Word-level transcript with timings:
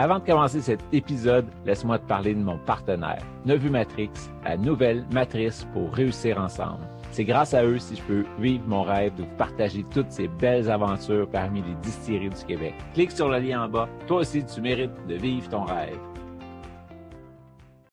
Avant 0.00 0.18
de 0.18 0.24
commencer 0.24 0.62
cet 0.62 0.80
épisode, 0.94 1.44
laisse-moi 1.66 1.98
te 1.98 2.06
parler 2.06 2.32
de 2.32 2.40
mon 2.40 2.56
partenaire, 2.56 3.22
Nevu 3.44 3.68
Matrix, 3.68 4.08
la 4.44 4.56
nouvelle 4.56 5.04
matrice 5.12 5.66
pour 5.74 5.92
réussir 5.92 6.38
ensemble. 6.38 6.88
C'est 7.10 7.26
grâce 7.26 7.52
à 7.52 7.66
eux 7.66 7.78
si 7.78 7.96
je 7.96 8.02
peux 8.04 8.24
vivre 8.38 8.64
mon 8.66 8.82
rêve 8.82 9.14
de 9.16 9.24
vous 9.24 9.36
partager 9.36 9.84
toutes 9.92 10.10
ces 10.10 10.26
belles 10.26 10.70
aventures 10.70 11.28
parmi 11.28 11.60
les 11.60 11.74
distilleries 11.82 12.30
du 12.30 12.44
Québec. 12.46 12.72
Clique 12.94 13.10
sur 13.10 13.28
le 13.28 13.40
lien 13.40 13.64
en 13.64 13.68
bas. 13.68 13.90
Toi 14.06 14.20
aussi, 14.20 14.42
tu 14.42 14.62
mérites 14.62 15.06
de 15.06 15.16
vivre 15.16 15.50
ton 15.50 15.64
rêve. 15.64 15.98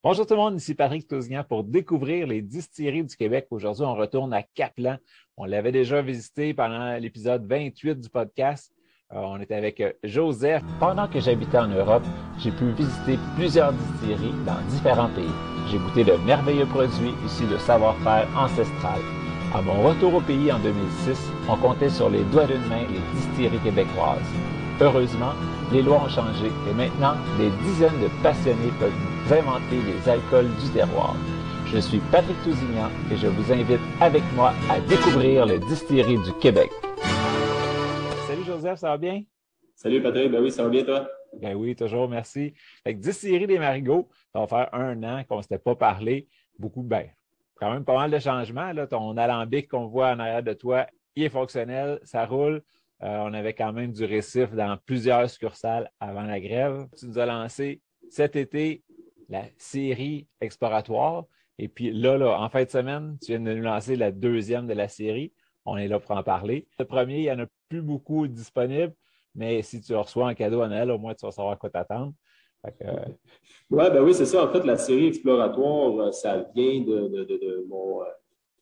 Bonjour 0.01 0.26
tout 0.26 0.35
le 0.35 0.40
monde, 0.40 0.55
ici 0.55 0.76
Patrick 0.76 1.09
Tousignan 1.09 1.43
pour 1.43 1.65
découvrir 1.65 2.26
les 2.26 2.41
distilleries 2.41 3.04
du 3.04 3.17
Québec. 3.17 3.48
Aujourd'hui, 3.51 3.84
on 3.84 3.95
retourne 3.95 4.34
à 4.34 4.43
Caplan. 4.43 4.95
On 5.35 5.43
l'avait 5.43 5.73
déjà 5.73 6.01
visité 6.01 6.54
pendant 6.54 6.95
l'épisode 6.95 7.45
28 7.45 7.99
du 7.99 8.09
podcast. 8.09 8.71
Euh, 9.13 9.21
on 9.23 9.39
était 9.39 9.55
avec 9.55 9.79
euh, 9.79 9.93
Joseph. 10.03 10.61
Pendant 10.81 11.07
que 11.07 11.21
j'habitais 11.21 11.57
en 11.57 11.67
Europe, 11.67 12.03
j'ai 12.39 12.52
pu 12.52 12.71
visiter 12.71 13.17
plusieurs 13.38 13.71
distilleries 13.71 14.34
dans 14.45 14.59
différents 14.70 15.07
pays. 15.07 15.31
J'ai 15.71 15.77
goûté 15.77 16.04
de 16.04 16.18
merveilleux 16.26 16.65
produits 16.65 17.13
issus 17.26 17.45
de 17.45 17.57
savoir-faire 17.57 18.27
ancestral. 18.37 18.99
À 19.55 19.62
mon 19.62 19.82
retour 19.82 20.15
au 20.15 20.20
pays 20.20 20.51
en 20.51 20.59
2006, 20.59 21.17
on 21.48 21.55
comptait 21.55 21.90
sur 21.90 22.09
les 22.09 22.23
doigts 22.26 22.48
d'une 22.48 22.67
main 22.67 22.84
les 22.91 22.99
distilleries 23.17 23.59
québécoises. 23.59 24.20
Heureusement, 24.82 25.32
les 25.71 25.84
lois 25.84 26.04
ont 26.04 26.10
changé 26.10 26.48
et 26.70 26.73
maintenant, 26.73 27.15
des 27.37 27.49
dizaines 27.63 28.01
de 28.01 28.10
passionnés 28.21 28.73
peuvent 28.77 29.39
inventer 29.39 29.77
les 29.85 30.10
alcools 30.12 30.49
du 30.62 30.70
terroir. 30.71 31.15
Je 31.65 31.79
suis 31.79 31.99
Patrick 32.12 32.41
Tousignan 32.43 32.89
et 33.10 33.15
je 33.15 33.27
vous 33.27 33.54
invite 33.54 33.79
avec 34.01 34.23
moi 34.35 34.54
à 34.70 34.82
découvrir 34.82 35.45
les 35.45 35.60
distilleries 35.60 36.21
du 36.23 36.34
Québec. 36.41 36.71
Joseph, 38.48 38.79
ça 38.79 38.91
va 38.91 38.98
bien? 38.98 39.23
Salut 39.76 40.01
Patrick, 40.01 40.31
ben 40.31 40.41
oui, 40.41 40.51
ça 40.51 40.63
va 40.63 40.70
bien 40.70 40.84
toi? 40.85 41.05
Ben 41.34 41.53
oui, 41.53 41.76
toujours, 41.76 42.07
merci. 42.07 42.54
Fait 42.81 42.95
que 42.95 42.99
Distillerie 42.99 43.45
des 43.45 43.59
Marigots, 43.59 44.07
ça 44.31 44.39
va 44.39 44.48
faire 44.48 44.70
un 44.73 45.04
an 45.04 45.23
qu'on 45.27 45.37
ne 45.37 45.41
s'était 45.41 45.59
pas 45.59 45.76
parlé. 45.76 46.29
Beaucoup, 46.57 46.81
ben, 46.81 47.09
quand 47.55 47.70
même 47.73 47.84
pas 47.84 47.95
mal 47.95 48.09
de 48.09 48.20
changements. 48.20 48.71
Là. 48.71 48.87
Ton 48.87 49.17
alambic 49.17 49.67
qu'on 49.67 49.87
voit 49.87 50.12
en 50.12 50.20
arrière 50.20 50.43
de 50.43 50.54
toi, 50.54 50.87
il 51.17 51.23
est 51.23 51.29
fonctionnel, 51.29 51.99
ça 52.04 52.26
roule. 52.26 52.63
Euh, 53.04 53.17
on 53.20 53.34
avait 53.34 53.54
quand 53.54 53.73
même 53.73 53.91
du 53.91 54.05
récif 54.05 54.54
dans 54.54 54.77
plusieurs 54.85 55.29
succursales 55.29 55.91
avant 55.99 56.23
la 56.23 56.39
grève. 56.39 56.87
Tu 56.98 57.05
nous 57.05 57.20
as 57.20 57.26
lancé 57.26 57.82
cet 58.09 58.37
été 58.37 58.82
la 59.27 59.43
série 59.57 60.26
exploratoire. 60.39 61.26
Et 61.59 61.67
puis 61.67 61.91
là, 61.91 62.17
là, 62.17 62.39
en 62.39 62.48
fin 62.48 62.63
de 62.63 62.70
semaine, 62.70 63.17
tu 63.21 63.34
viens 63.34 63.41
de 63.41 63.54
nous 63.54 63.63
lancer 63.63 63.98
la 63.98 64.13
deuxième 64.13 64.67
de 64.67 64.73
la 64.73 64.88
série. 64.88 65.34
On 65.69 65.75
est 65.75 65.90
là 65.90 66.00
pour 66.00 66.16
en 66.16 66.23
parler. 66.23 66.66
Le 66.79 66.85
premier, 66.85 67.18
il 67.18 67.23
n'y 67.23 67.31
en 67.31 67.40
a 67.40 67.46
plus 67.68 67.81
beaucoup 67.81 68.25
disponibles, 68.25 68.94
mais 69.35 69.62
si 69.62 69.81
tu 69.81 69.94
reçois 69.94 70.29
un 70.29 70.34
cadeau 70.34 70.62
à 70.62 70.69
Noël, 70.69 70.90
au 70.90 70.97
moins 70.97 71.13
tu 71.13 71.25
vas 71.25 71.31
savoir 71.31 71.59
quoi 71.59 71.69
t'attendre. 71.69 72.13
Euh... 72.81 72.94
Ouais, 73.69 73.91
ben 73.91 74.01
oui, 74.01 74.13
c'est 74.13 74.25
ça. 74.25 74.45
En 74.45 74.47
fait, 74.47 74.66
la 74.66 74.78
série 74.78 75.07
exploratoire, 75.07 76.00
euh, 76.00 76.12
ça 76.13 76.45
vient 76.56 76.81
de, 76.81 77.38
euh, 77.44 77.66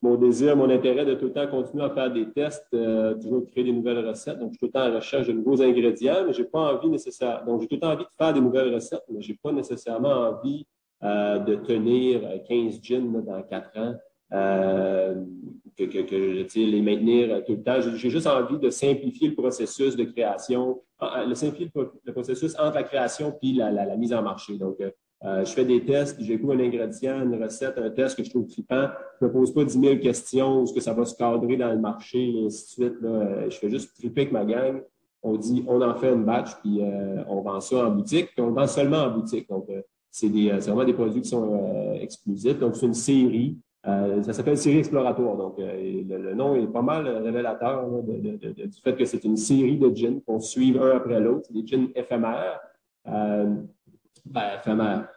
mon, 0.01 0.15
désir, 0.15 0.57
mon 0.57 0.69
intérêt 0.69 1.05
de 1.05 1.13
tout 1.13 1.25
le 1.25 1.33
temps 1.33 1.47
continuer 1.47 1.83
à 1.83 1.91
faire 1.91 2.11
des 2.11 2.31
tests, 2.31 2.67
euh, 2.73 3.13
toujours 3.15 3.45
créer 3.45 3.63
des 3.63 3.71
nouvelles 3.71 4.05
recettes. 4.05 4.39
Donc, 4.39 4.53
je 4.53 4.57
suis 4.57 4.59
tout 4.59 4.65
le 4.65 4.71
temps 4.71 4.81
à 4.81 4.89
la 4.89 4.95
recherche 4.95 5.27
de 5.27 5.33
nouveaux 5.33 5.61
ingrédients, 5.61 6.25
mais 6.25 6.33
j'ai 6.33 6.43
pas 6.43 6.73
envie 6.73 6.89
nécessairement. 6.89 7.45
Donc, 7.45 7.61
j'ai 7.61 7.67
tout 7.67 7.75
le 7.75 7.81
temps 7.81 7.93
envie 7.93 8.03
de 8.03 8.09
faire 8.17 8.33
des 8.33 8.41
nouvelles 8.41 8.73
recettes, 8.73 9.03
mais 9.09 9.21
j'ai 9.21 9.35
pas 9.35 9.51
nécessairement 9.51 10.09
envie 10.09 10.65
de 11.01 11.55
tenir 11.55 12.21
15 12.47 12.81
gins 12.81 13.21
dans 13.21 13.43
4 13.43 13.77
ans. 13.77 13.95
Euh, 14.33 15.15
que, 15.77 15.83
que, 15.83 16.01
que 16.01 16.59
les 16.59 16.81
maintenir 16.81 17.43
tout 17.45 17.53
le 17.53 17.63
temps. 17.63 17.79
J'ai 17.81 18.09
juste 18.09 18.27
envie 18.27 18.57
de 18.57 18.69
simplifier 18.69 19.29
le 19.29 19.35
processus 19.35 19.95
de 19.95 20.05
création, 20.05 20.81
le 21.01 21.33
simplifier 21.35 21.69
le, 21.75 22.13
processus 22.13 22.55
entre 22.57 22.75
la 22.75 22.83
création 22.83 23.33
puis 23.39 23.53
la, 23.53 23.97
mise 23.97 24.13
en 24.13 24.21
marché. 24.21 24.57
Donc, 24.57 24.77
euh, 24.79 25.43
je 25.43 25.51
fais 25.51 25.65
des 25.65 25.83
tests, 25.83 26.21
j'écoute 26.21 26.51
un 26.51 26.59
ingrédient, 26.59 27.23
une 27.23 27.41
recette, 27.41 27.77
un 27.77 27.89
test 27.89 28.17
que 28.17 28.23
je 28.23 28.29
trouve 28.29 28.47
trippant. 28.47 28.87
Je 29.19 29.25
ne 29.25 29.29
me 29.29 29.33
pose 29.33 29.53
pas 29.53 29.63
10 29.63 29.79
000 29.79 29.97
questions, 29.97 30.63
est-ce 30.63 30.73
que 30.73 30.81
ça 30.81 30.93
va 30.93 31.05
se 31.05 31.15
cadrer 31.15 31.57
dans 31.57 31.71
le 31.71 31.79
marché, 31.79 32.19
et 32.19 32.45
ainsi 32.45 32.79
de 32.79 32.85
suite. 32.85 32.99
Je 33.01 33.57
fais 33.57 33.69
juste 33.69 33.95
tripper 33.97 34.21
avec 34.21 34.33
ma 34.33 34.45
gang. 34.45 34.81
On 35.23 35.35
dit, 35.37 35.65
on 35.67 35.81
en 35.81 35.95
fait 35.95 36.13
une 36.13 36.23
batch, 36.23 36.55
puis 36.61 36.81
euh, 36.81 37.23
on 37.27 37.41
vend 37.41 37.59
ça 37.59 37.87
en 37.87 37.91
boutique, 37.91 38.27
puis 38.27 38.41
on 38.41 38.51
vend 38.51 38.67
seulement 38.67 39.03
en 39.03 39.11
boutique. 39.11 39.49
Donc, 39.49 39.67
euh, 39.69 39.81
c'est 40.11 40.29
vraiment 40.29 40.85
des 40.85 40.93
produits 40.93 41.21
qui 41.21 41.29
sont 41.29 41.93
exclusifs. 41.99 42.59
Donc, 42.59 42.75
c'est 42.75 42.85
une 42.85 42.93
série. 42.93 43.57
Euh, 43.87 44.23
ça 44.23 44.33
s'appelle 44.33 44.57
série 44.57 44.79
exploratoire. 44.79 45.37
Donc, 45.37 45.59
euh, 45.59 46.03
le, 46.07 46.33
nom 46.33 46.55
est 46.55 46.67
pas 46.67 46.81
mal 46.81 47.07
révélateur 47.07 47.87
là, 47.87 48.01
de, 48.01 48.37
de, 48.37 48.65
du 48.65 48.81
fait 48.83 48.95
que 48.95 49.05
c'est 49.05 49.23
une 49.23 49.37
série 49.37 49.77
de 49.77 49.95
gins 49.95 50.19
qu'on 50.25 50.39
suit 50.39 50.75
un 50.79 50.97
après 50.97 51.19
l'autre. 51.19 51.51
des 51.53 51.65
gins 51.65 51.87
éphémères. 51.95 52.59
Euh, 53.07 53.53
ben, 54.25 54.41
éphémères. 54.57 55.07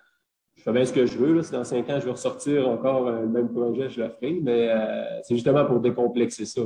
Je 0.54 0.62
fais 0.62 0.72
bien 0.72 0.84
ce 0.84 0.92
que 0.92 1.06
je 1.06 1.16
veux. 1.16 1.34
Là. 1.34 1.42
Si 1.42 1.52
dans 1.52 1.64
cinq 1.64 1.88
ans, 1.88 1.98
je 1.98 2.04
veux 2.04 2.10
ressortir 2.10 2.68
encore 2.68 3.10
le 3.10 3.26
même 3.26 3.48
projet, 3.48 3.88
je 3.88 4.02
le 4.02 4.10
ferai. 4.10 4.38
Mais 4.42 4.68
euh, 4.68 5.20
c'est 5.22 5.34
justement 5.34 5.64
pour 5.64 5.80
décomplexer 5.80 6.44
ça. 6.44 6.62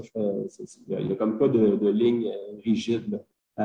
Il 0.89 1.07
n'y 1.07 1.13
a 1.13 1.15
comme 1.15 1.39
pas 1.39 1.49
de 1.49 1.89
ligne 1.89 2.27
rigide. 2.65 3.21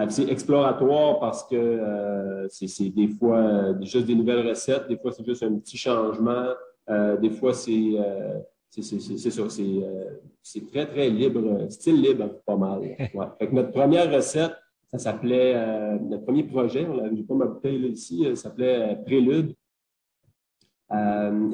c'est 0.09 0.29
exploratoire 0.29 1.19
parce 1.19 1.43
que 1.45 2.45
c'est 2.49 2.89
des 2.89 3.07
fois 3.07 3.73
juste 3.81 4.05
des 4.05 4.15
nouvelles 4.15 4.47
recettes, 4.47 4.87
des 4.89 4.97
fois 4.97 5.11
c'est 5.11 5.25
juste 5.25 5.41
un 5.41 5.55
petit 5.55 5.77
changement. 5.77 6.49
Euh, 6.89 7.17
des 7.17 7.29
fois, 7.29 7.53
c'est 7.53 7.91
euh, 7.99 8.39
c'est 8.69 8.81
ça, 8.83 9.41
euh, 9.41 10.09
c'est 10.41 10.67
très, 10.67 10.85
très 10.85 11.09
libre, 11.09 11.67
style 11.69 12.01
libre, 12.01 12.29
pas 12.45 12.55
mal. 12.55 12.81
Ouais. 13.13 13.25
Fait 13.39 13.47
que 13.47 13.55
notre 13.55 13.71
première 13.71 14.11
recette, 14.11 14.53
ça 14.91 14.97
s'appelait, 14.99 15.53
notre 15.99 16.23
premier 16.23 16.43
projet, 16.43 16.85
on 16.85 16.97
n'avait 16.97 17.23
pas 17.23 17.33
ma 17.33 17.45
bouteille 17.45 17.79
là, 17.79 17.87
ici, 17.87 18.23
ça 18.29 18.35
s'appelait 18.35 18.97
Prélude. 19.05 19.53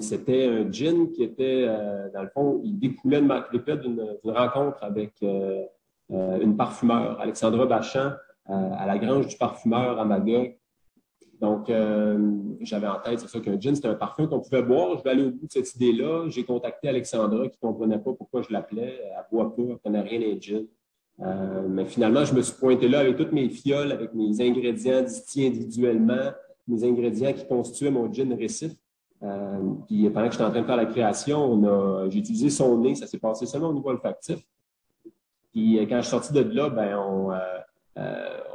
C'était 0.02 0.46
un 0.46 0.72
gin 0.72 1.12
qui 1.12 1.24
était, 1.24 1.66
dans 2.14 2.22
le 2.22 2.30
fond, 2.30 2.62
il 2.64 2.78
découlait 2.78 3.22
de 3.22 3.76
d'une 3.76 4.32
rencontre 4.32 4.84
avec 4.84 5.14
une 6.10 6.58
parfumeur, 6.58 7.20
Alexandra 7.20 7.66
Bachan, 7.66 8.12
à 8.46 8.86
la 8.86 9.00
grange 9.00 9.28
du 9.28 9.38
parfumeur 9.38 10.00
à 10.00 10.06
Magog. 10.06 10.56
Donc, 11.44 11.70
euh, 11.70 12.18
j'avais 12.62 12.88
en 12.88 13.02
tête, 13.02 13.20
c'est 13.20 13.28
ça 13.28 13.38
qu'un 13.42 13.60
gin, 13.60 13.76
c'était 13.76 13.90
un 13.90 13.96
parfum 13.96 14.28
qu'on 14.28 14.40
pouvait 14.40 14.62
boire. 14.62 14.98
Je 14.98 15.04
vais 15.04 15.10
aller 15.10 15.26
au 15.26 15.32
bout 15.32 15.46
de 15.46 15.52
cette 15.52 15.76
idée-là. 15.76 16.30
J'ai 16.30 16.46
contacté 16.46 16.88
Alexandra 16.88 17.50
qui 17.50 17.58
ne 17.62 17.68
comprenait 17.68 18.00
pas 18.00 18.14
pourquoi 18.14 18.44
je 18.44 18.54
l'appelais. 18.54 18.98
Elle 19.04 19.26
boit 19.30 19.54
pas, 19.54 19.62
elle 19.62 19.68
ne 19.72 19.76
connaît 19.76 20.00
rien 20.00 20.20
des 20.20 20.40
gin. 20.40 20.66
Euh, 21.20 21.68
mais 21.68 21.84
finalement, 21.84 22.24
je 22.24 22.34
me 22.34 22.42
suis 22.42 22.58
pointé 22.58 22.88
là 22.88 23.00
avec 23.02 23.18
toutes 23.18 23.34
mes 23.34 23.50
fioles, 23.50 23.92
avec 23.92 24.14
mes 24.14 24.40
ingrédients 24.40 25.02
distillés 25.02 25.48
individuellement, 25.50 26.32
mes 26.66 26.86
ingrédients 26.86 27.34
qui 27.34 27.46
constituaient 27.46 27.92
mon 27.92 28.10
gin 28.10 28.34
récif. 28.34 28.72
Euh, 29.22 29.60
puis 29.86 30.10
pendant 30.12 30.28
que 30.28 30.32
j'étais 30.32 30.46
en 30.46 30.50
train 30.50 30.62
de 30.62 30.66
faire 30.66 30.78
la 30.78 30.86
création, 30.86 32.10
j'ai 32.10 32.20
utilisé 32.20 32.52
son 32.52 32.78
nez, 32.78 32.96
ça 32.96 33.06
s'est 33.06 33.20
passé 33.20 33.46
seulement 33.46 33.68
au 33.68 33.74
niveau 33.74 33.90
olfactif. 33.90 34.40
Puis 35.52 35.78
quand 35.90 35.98
je 35.98 36.04
suis 36.04 36.10
sorti 36.10 36.32
de 36.32 36.40
là, 36.40 36.70
ben 36.70 36.98
on, 36.98 37.32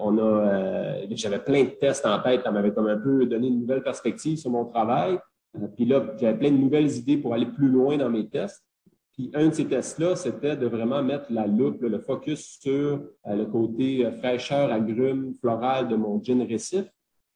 euh, 0.00 1.06
j'avais 1.10 1.38
plein 1.38 1.64
de 1.64 1.70
tests 1.70 2.06
en 2.06 2.20
tête, 2.20 2.42
ça 2.42 2.50
m'avait 2.50 2.72
comme 2.72 2.86
un 2.86 2.98
peu 2.98 3.26
donné 3.26 3.48
une 3.48 3.60
nouvelle 3.60 3.83
perspective 3.83 4.39
sur 4.39 4.50
mon 4.50 4.65
travail. 4.65 5.18
Euh, 5.56 5.66
puis 5.74 5.84
là, 5.84 6.03
j'avais 6.18 6.39
plein 6.39 6.50
de 6.50 6.56
nouvelles 6.56 6.91
idées 6.97 7.18
pour 7.18 7.34
aller 7.34 7.47
plus 7.47 7.68
loin 7.68 7.97
dans 7.97 8.10
mes 8.10 8.28
tests. 8.28 8.65
Puis 9.12 9.30
un 9.34 9.48
de 9.48 9.54
ces 9.54 9.66
tests-là, 9.66 10.15
c'était 10.15 10.56
de 10.56 10.66
vraiment 10.66 11.03
mettre 11.03 11.27
la 11.30 11.47
loupe, 11.47 11.83
le 11.83 11.98
focus 11.98 12.59
sur 12.60 13.03
le 13.27 13.45
côté 13.47 14.09
fraîcheur, 14.18 14.71
agrumes, 14.71 15.34
floral 15.41 15.89
de 15.89 15.97
mon 15.97 16.22
gin 16.22 16.41
récif. 16.42 16.84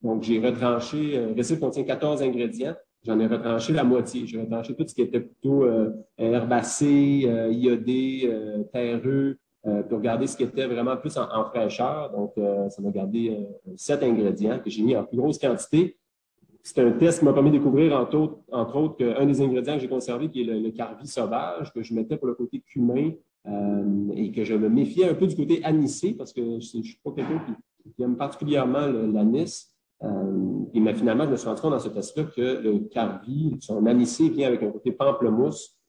Donc, 0.00 0.22
j'ai 0.22 0.38
retranché, 0.38 1.18
récif 1.34 1.58
contient 1.58 1.82
14 1.82 2.22
ingrédients. 2.22 2.76
J'en 3.04 3.18
ai 3.18 3.26
retranché 3.26 3.72
la 3.72 3.82
moitié. 3.82 4.28
J'ai 4.28 4.40
retranché 4.40 4.76
tout 4.76 4.86
ce 4.86 4.94
qui 4.94 5.02
était 5.02 5.18
plutôt 5.18 5.66
herbacé, 6.16 7.28
iodé, 7.50 8.32
terreux, 8.72 9.38
euh, 9.64 9.84
pour 9.84 10.00
garder 10.00 10.26
ce 10.26 10.36
qui 10.36 10.42
était 10.42 10.66
vraiment 10.66 10.96
plus 10.96 11.16
en, 11.16 11.44
fraîcheur. 11.44 12.10
Donc, 12.10 12.32
euh, 12.36 12.68
ça 12.68 12.82
m'a 12.82 12.90
gardé 12.90 13.30
euh, 13.30 13.74
sept 13.76 14.02
ingrédients 14.02 14.58
que 14.58 14.68
j'ai 14.68 14.82
mis 14.82 14.96
en 14.96 15.04
plus 15.04 15.16
grosse 15.16 15.38
quantité. 15.38 15.96
C'est 16.64 16.80
un 16.80 16.90
test 16.90 17.20
qui 17.20 17.24
m'a 17.26 17.32
permis 17.32 17.52
de 17.52 17.58
découvrir, 17.58 17.96
entre 17.96 18.76
autres, 18.76 18.96
qu'un 18.96 19.24
des 19.24 19.40
ingrédients 19.40 19.74
que 19.74 19.80
j'ai 19.80 19.88
conservé, 19.88 20.30
qui 20.30 20.40
est 20.40 20.44
le, 20.44 20.58
le, 20.58 20.72
carvi 20.72 21.06
sauvage, 21.06 21.72
que 21.72 21.80
je 21.80 21.94
mettais 21.94 22.16
pour 22.16 22.26
le 22.26 22.34
côté 22.34 22.60
cumin 22.60 23.12
et 24.14 24.30
que 24.30 24.44
je 24.44 24.54
me 24.54 24.68
méfiais 24.68 25.08
un 25.08 25.14
peu 25.14 25.26
du 25.26 25.34
côté 25.34 25.64
anisé, 25.64 26.14
parce 26.14 26.32
que 26.32 26.40
je 26.40 26.78
ne 26.78 26.82
suis 26.82 26.98
pas 27.02 27.10
quelqu'un 27.10 27.44
qui, 27.46 28.02
aime 28.02 28.16
particulièrement 28.16 28.86
l'anis. 28.86 29.72
et 30.72 30.80
mais 30.80 30.94
finalement, 30.94 31.24
je 31.24 31.30
me 31.30 31.36
suis 31.36 31.48
rendu 31.48 31.60
compte 31.60 31.72
dans 31.72 31.80
ce 31.80 31.88
test-là 31.88 32.24
que 32.24 32.62
le 32.62 32.78
carvi, 32.88 33.56
son 33.60 33.84
anisé 33.86 34.28
vient 34.28 34.46
avec 34.46 34.62
un 34.62 34.70
côté 34.70 34.92
pamplemousse 34.92 35.81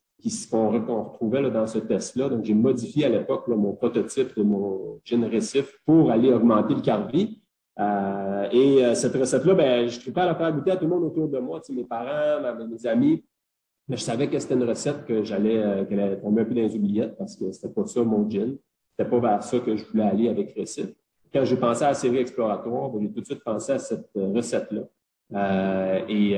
qu'on 0.49 0.69
retrouvait 0.69 1.41
là, 1.41 1.49
dans 1.49 1.67
ce 1.67 1.79
test-là. 1.79 2.29
Donc, 2.29 2.43
j'ai 2.45 2.53
modifié 2.53 3.05
à 3.05 3.09
l'époque 3.09 3.47
mon 3.47 3.73
prototype 3.73 4.35
de 4.37 4.43
mon 4.43 4.99
gin 5.03 5.25
récif 5.25 5.79
pour 5.85 6.11
aller 6.11 6.31
augmenter 6.31 6.75
le 6.75 6.81
carvi. 6.81 7.41
Euh, 7.79 8.47
et 8.51 8.85
euh, 8.85 8.93
cette 8.93 9.15
recette-là, 9.15 9.53
ben, 9.55 9.87
je 9.87 10.07
ne 10.07 10.13
pas 10.13 10.23
à 10.23 10.27
la 10.27 10.35
faire 10.35 10.53
goûter 10.53 10.71
à 10.71 10.77
tout 10.77 10.85
le 10.85 10.91
monde 10.91 11.03
autour 11.03 11.27
de 11.27 11.39
moi, 11.39 11.59
mes 11.69 11.83
parents, 11.83 12.41
mes 12.67 12.87
amis. 12.87 13.23
Mais 13.87 13.97
je 13.97 14.01
savais 14.01 14.29
que 14.29 14.39
c'était 14.39 14.53
une 14.53 14.63
recette 14.63 15.05
que 15.05 15.23
j'allais, 15.23 15.57
euh, 15.57 16.15
tomber 16.15 16.41
un 16.41 16.45
peu 16.45 16.53
dans 16.53 16.61
les 16.61 16.75
oubliettes 16.75 17.17
parce 17.17 17.35
que 17.35 17.51
c'était 17.51 17.73
pas 17.73 17.85
ça 17.85 18.01
mon 18.03 18.29
gin. 18.29 18.57
C'était 18.91 19.09
pas 19.09 19.19
vers 19.19 19.43
ça 19.43 19.59
que 19.59 19.75
je 19.75 19.85
voulais 19.85 20.03
aller 20.03 20.29
avec 20.29 20.53
Récif. 20.53 20.87
Quand 21.33 21.43
j'ai 21.43 21.57
pensé 21.57 21.83
à 21.83 21.89
la 21.89 21.93
série 21.95 22.17
exploratoire, 22.17 22.89
ben, 22.89 23.01
j'ai 23.01 23.11
tout 23.11 23.21
de 23.21 23.25
suite 23.25 23.43
pensé 23.43 23.73
à 23.73 23.79
cette 23.79 24.09
recette-là. 24.15 24.83
et 26.07 26.37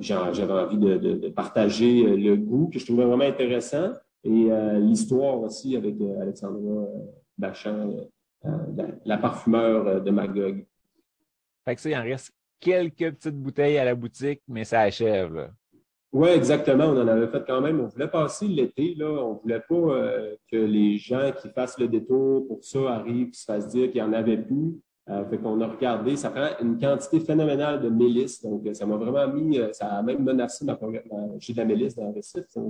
j'avais 0.00 0.52
envie 0.52 0.78
de, 0.78 1.28
partager 1.28 2.02
le 2.16 2.36
goût 2.36 2.68
que 2.72 2.78
je 2.78 2.86
trouvais 2.86 3.04
vraiment 3.04 3.24
intéressant 3.24 3.92
et 4.24 4.48
l'histoire 4.80 5.40
aussi 5.40 5.76
avec 5.76 5.96
Alexandra 6.20 6.86
Bachand, 7.36 7.94
la, 9.04 9.18
parfumeur 9.18 10.02
de 10.02 10.10
Magog. 10.10 10.64
Fait 11.64 11.74
que 11.74 11.80
ça, 11.80 11.90
il 11.90 11.96
en 11.96 12.02
reste 12.02 12.32
quelques 12.60 13.14
petites 13.14 13.36
bouteilles 13.36 13.78
à 13.78 13.84
la 13.84 13.94
boutique, 13.94 14.42
mais 14.48 14.64
ça 14.64 14.80
achève. 14.80 15.50
Oui, 16.12 16.30
exactement. 16.30 16.86
On 16.86 17.00
en 17.02 17.08
avait 17.08 17.28
fait 17.28 17.44
quand 17.46 17.60
même. 17.60 17.80
On 17.80 17.86
voulait 17.86 18.08
passer 18.08 18.48
l'été. 18.48 18.94
Là. 18.94 19.06
On 19.06 19.34
ne 19.34 19.38
voulait 19.40 19.60
pas 19.60 19.74
euh, 19.74 20.34
que 20.50 20.56
les 20.56 20.96
gens 20.96 21.32
qui 21.40 21.50
fassent 21.50 21.78
le 21.78 21.88
détour 21.88 22.46
pour 22.48 22.64
ça 22.64 22.94
arrivent 22.94 23.28
et 23.28 23.36
se 23.36 23.44
fassent 23.44 23.68
dire 23.68 23.90
qu'il 23.90 24.02
n'y 24.02 24.08
en 24.08 24.12
avait 24.14 24.38
plus. 24.38 24.80
Euh, 25.10 25.24
fait 25.24 25.38
qu'on 25.38 25.60
a 25.60 25.66
regardé, 25.66 26.16
ça 26.16 26.30
prend 26.30 26.48
une 26.60 26.78
quantité 26.78 27.20
phénoménale 27.20 27.80
de 27.80 27.88
mélisse. 27.88 28.42
Donc, 28.42 28.68
ça 28.72 28.84
m'a 28.84 28.96
vraiment 28.96 29.32
mis, 29.32 29.58
euh, 29.58 29.72
ça 29.72 29.86
a 29.86 30.02
même 30.02 30.22
menacé 30.22 30.64
ma, 30.64 30.78
j'ai 31.38 31.54
de 31.54 31.62
mélisse 31.62 31.94
dans 31.94 32.08
le 32.08 32.14
récif. 32.14 32.44
Ça, 32.48 32.60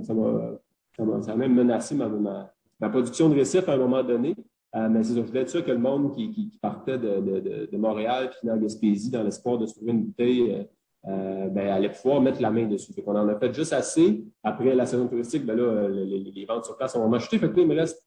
a 1.31 1.35
même 1.35 1.53
menacé 1.53 1.95
ma, 1.95 2.89
production 2.89 3.29
de 3.29 3.35
récif 3.35 3.67
à 3.67 3.73
un 3.73 3.77
moment 3.77 4.03
donné. 4.03 4.35
mais 4.73 5.03
c'est 5.03 5.15
je 5.15 5.21
voulais 5.21 5.41
être 5.41 5.49
sûr 5.49 5.65
que 5.65 5.71
le 5.71 5.79
monde 5.79 6.13
qui, 6.13 6.57
partait 6.61 6.97
de, 6.97 7.75
Montréal 7.77 8.29
puis 8.29 8.47
dans 8.47 8.57
Gaspésie 8.57 9.11
dans 9.11 9.23
l'espoir 9.23 9.57
de 9.57 9.65
se 9.65 9.75
trouver 9.75 9.91
une 9.91 10.05
bouteille 10.05 10.65
euh, 11.07 11.47
ben, 11.47 11.69
allait 11.69 11.91
pouvoir 11.91 12.21
mettre 12.21 12.41
la 12.41 12.51
main 12.51 12.67
dessus. 12.67 12.91
On 13.05 13.15
en 13.15 13.27
a 13.29 13.39
fait 13.39 13.53
juste 13.53 13.71
assez. 13.71 14.25
Après 14.43 14.75
la 14.75 14.85
saison 14.85 15.07
touristique, 15.07 15.45
ben 15.45 15.55
là, 15.55 15.87
les, 15.87 16.45
ventes 16.45 16.65
sur 16.65 16.75
place 16.75 16.95
ont 16.95 17.11
acheté. 17.13 17.37
Fait 17.39 17.49
que 17.49 17.59
il 17.59 17.67
me 17.67 17.75
reste 17.75 18.03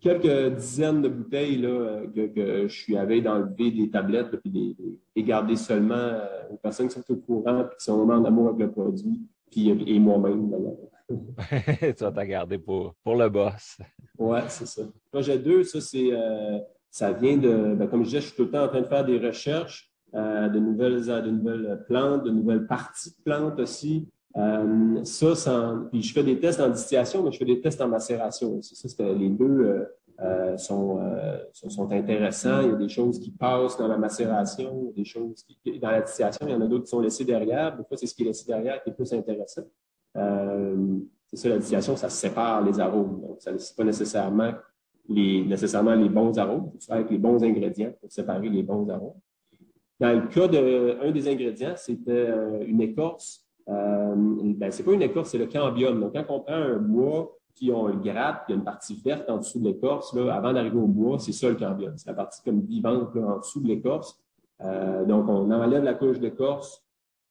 quelques 0.00 0.54
dizaines 0.56 1.02
de 1.02 1.08
bouteilles 1.08 1.58
là, 1.58 2.02
que, 2.14 2.68
je 2.68 2.74
suis 2.74 2.96
avec 2.96 3.24
d'enlever 3.24 3.70
des 3.70 3.90
tablettes 3.90 4.40
et 5.16 5.22
garder 5.22 5.56
seulement 5.56 5.94
euh, 5.94 6.26
aux 6.50 6.56
personnes 6.56 6.88
qui 6.88 6.94
sont 6.94 7.12
au 7.12 7.16
courant 7.16 7.60
et 7.60 7.76
qui 7.78 7.84
sont 7.84 7.98
vraiment 7.98 8.20
en 8.20 8.24
amour 8.24 8.48
avec 8.48 8.60
le 8.60 8.70
produit, 8.70 9.20
puis 9.50 9.70
et 9.86 9.98
moi-même 9.98 10.50
tu 11.80 12.04
vas 12.04 12.12
t'en 12.12 12.24
garder 12.24 12.58
pour, 12.58 12.94
pour 13.02 13.16
le 13.16 13.28
boss. 13.28 13.78
Oui, 14.16 14.38
c'est 14.46 14.66
ça. 14.66 14.82
Projet 15.10 15.38
2, 15.38 15.64
ça, 15.64 15.80
c'est 15.80 16.12
euh, 16.12 16.60
ça 16.88 17.12
vient 17.12 17.36
de, 17.36 17.74
ben, 17.74 17.88
comme 17.88 18.04
je 18.04 18.10
disais, 18.10 18.20
je 18.20 18.26
suis 18.26 18.36
tout 18.36 18.44
le 18.44 18.50
temps 18.50 18.64
en 18.64 18.68
train 18.68 18.82
de 18.82 18.86
faire 18.86 19.04
des 19.04 19.18
recherches. 19.18 19.90
Euh, 20.14 20.48
de, 20.48 20.58
nouvelles, 20.58 21.04
de 21.04 21.30
nouvelles 21.30 21.84
plantes, 21.86 22.24
de 22.24 22.30
nouvelles 22.30 22.66
parties 22.66 23.10
de 23.10 23.22
plantes 23.24 23.60
aussi. 23.60 24.08
Euh, 24.36 25.04
ça, 25.04 25.74
puis 25.90 26.02
je 26.02 26.12
fais 26.12 26.22
des 26.22 26.38
tests 26.38 26.60
en 26.60 26.68
distillation, 26.68 27.22
mais 27.22 27.32
je 27.32 27.38
fais 27.38 27.44
des 27.44 27.60
tests 27.60 27.80
en 27.80 27.88
macération 27.88 28.58
aussi. 28.58 28.76
Ça, 28.76 29.02
les 29.12 29.28
deux 29.28 29.88
euh, 30.20 30.56
sont, 30.56 31.00
sont, 31.52 31.90
intéressants. 31.90 32.60
Il 32.60 32.68
y 32.68 32.72
a 32.72 32.76
des 32.76 32.88
choses 32.88 33.18
qui 33.18 33.30
passent 33.30 33.76
dans 33.76 33.88
la 33.88 33.98
macération, 33.98 34.92
des 34.96 35.04
choses 35.04 35.42
qui, 35.42 35.78
dans 35.80 35.90
la 35.90 36.02
distillation, 36.02 36.46
il 36.46 36.52
y 36.52 36.54
en 36.54 36.60
a 36.60 36.66
d'autres 36.66 36.84
qui 36.84 36.90
sont 36.90 37.00
laissées 37.00 37.24
derrière. 37.24 37.76
Des 37.76 37.84
fois, 37.84 37.96
c'est 37.96 38.06
ce 38.06 38.14
qui 38.14 38.22
est 38.22 38.26
laissé 38.26 38.46
derrière 38.46 38.82
qui 38.82 38.90
est 38.90 38.92
plus 38.92 39.12
intéressant. 39.12 39.62
c'est 40.14 41.36
ça, 41.36 41.48
la 41.48 41.58
distillation, 41.58 41.96
ça 41.96 42.08
sépare 42.08 42.62
les 42.62 42.78
arômes. 42.78 43.20
Donc, 43.20 43.36
ça 43.40 43.50
ne 43.50 43.58
pas 43.76 43.84
nécessairement 43.84 44.52
les, 45.10 45.44
nécessairement 45.44 45.94
les 45.94 46.08
bons 46.08 46.38
arômes. 46.38 46.70
Il 46.74 46.84
faut 46.84 46.92
avec 46.92 47.10
les 47.10 47.18
bons 47.18 47.42
ingrédients 47.42 47.92
pour 48.00 48.10
séparer 48.10 48.48
les 48.48 48.62
bons 48.62 48.88
arômes. 48.88 49.18
Dans 49.98 50.12
le 50.12 50.28
cas 50.28 50.48
d'un 50.48 51.10
des 51.10 51.28
ingrédients, 51.28 51.74
c'était 51.76 52.10
euh, 52.10 52.64
une 52.66 52.80
écorce. 52.80 53.46
Euh, 53.68 54.14
ben, 54.16 54.70
c'est 54.70 54.82
pas 54.82 54.92
une 54.92 55.02
écorce, 55.02 55.30
c'est 55.30 55.38
le 55.38 55.46
cambium. 55.46 56.00
Donc, 56.00 56.12
quand 56.12 56.24
on 56.28 56.40
prend 56.40 56.54
un 56.54 56.76
bois, 56.76 57.36
puis 57.54 57.72
on 57.72 57.86
le 57.86 57.96
gratte, 57.96 58.44
il 58.48 58.52
y 58.52 58.54
a 58.54 58.56
une 58.56 58.64
partie 58.64 59.00
verte 59.04 59.28
en 59.28 59.38
dessous 59.38 59.60
de 59.60 59.64
l'écorce, 59.64 60.16
avant 60.16 60.52
d'arriver 60.52 60.78
au 60.78 60.86
bois, 60.86 61.18
c'est 61.18 61.32
ça 61.32 61.48
le 61.48 61.56
cambium. 61.56 61.92
C'est 61.96 62.08
la 62.08 62.14
partie 62.14 62.42
comme 62.42 62.60
vivante 62.62 63.16
en 63.16 63.38
dessous 63.38 63.60
de 63.60 63.68
l'écorce. 63.68 64.18
Euh, 64.62 65.04
donc, 65.04 65.28
on 65.28 65.50
enlève 65.50 65.84
la 65.84 65.94
couche 65.94 66.18
d'écorce, 66.18 66.84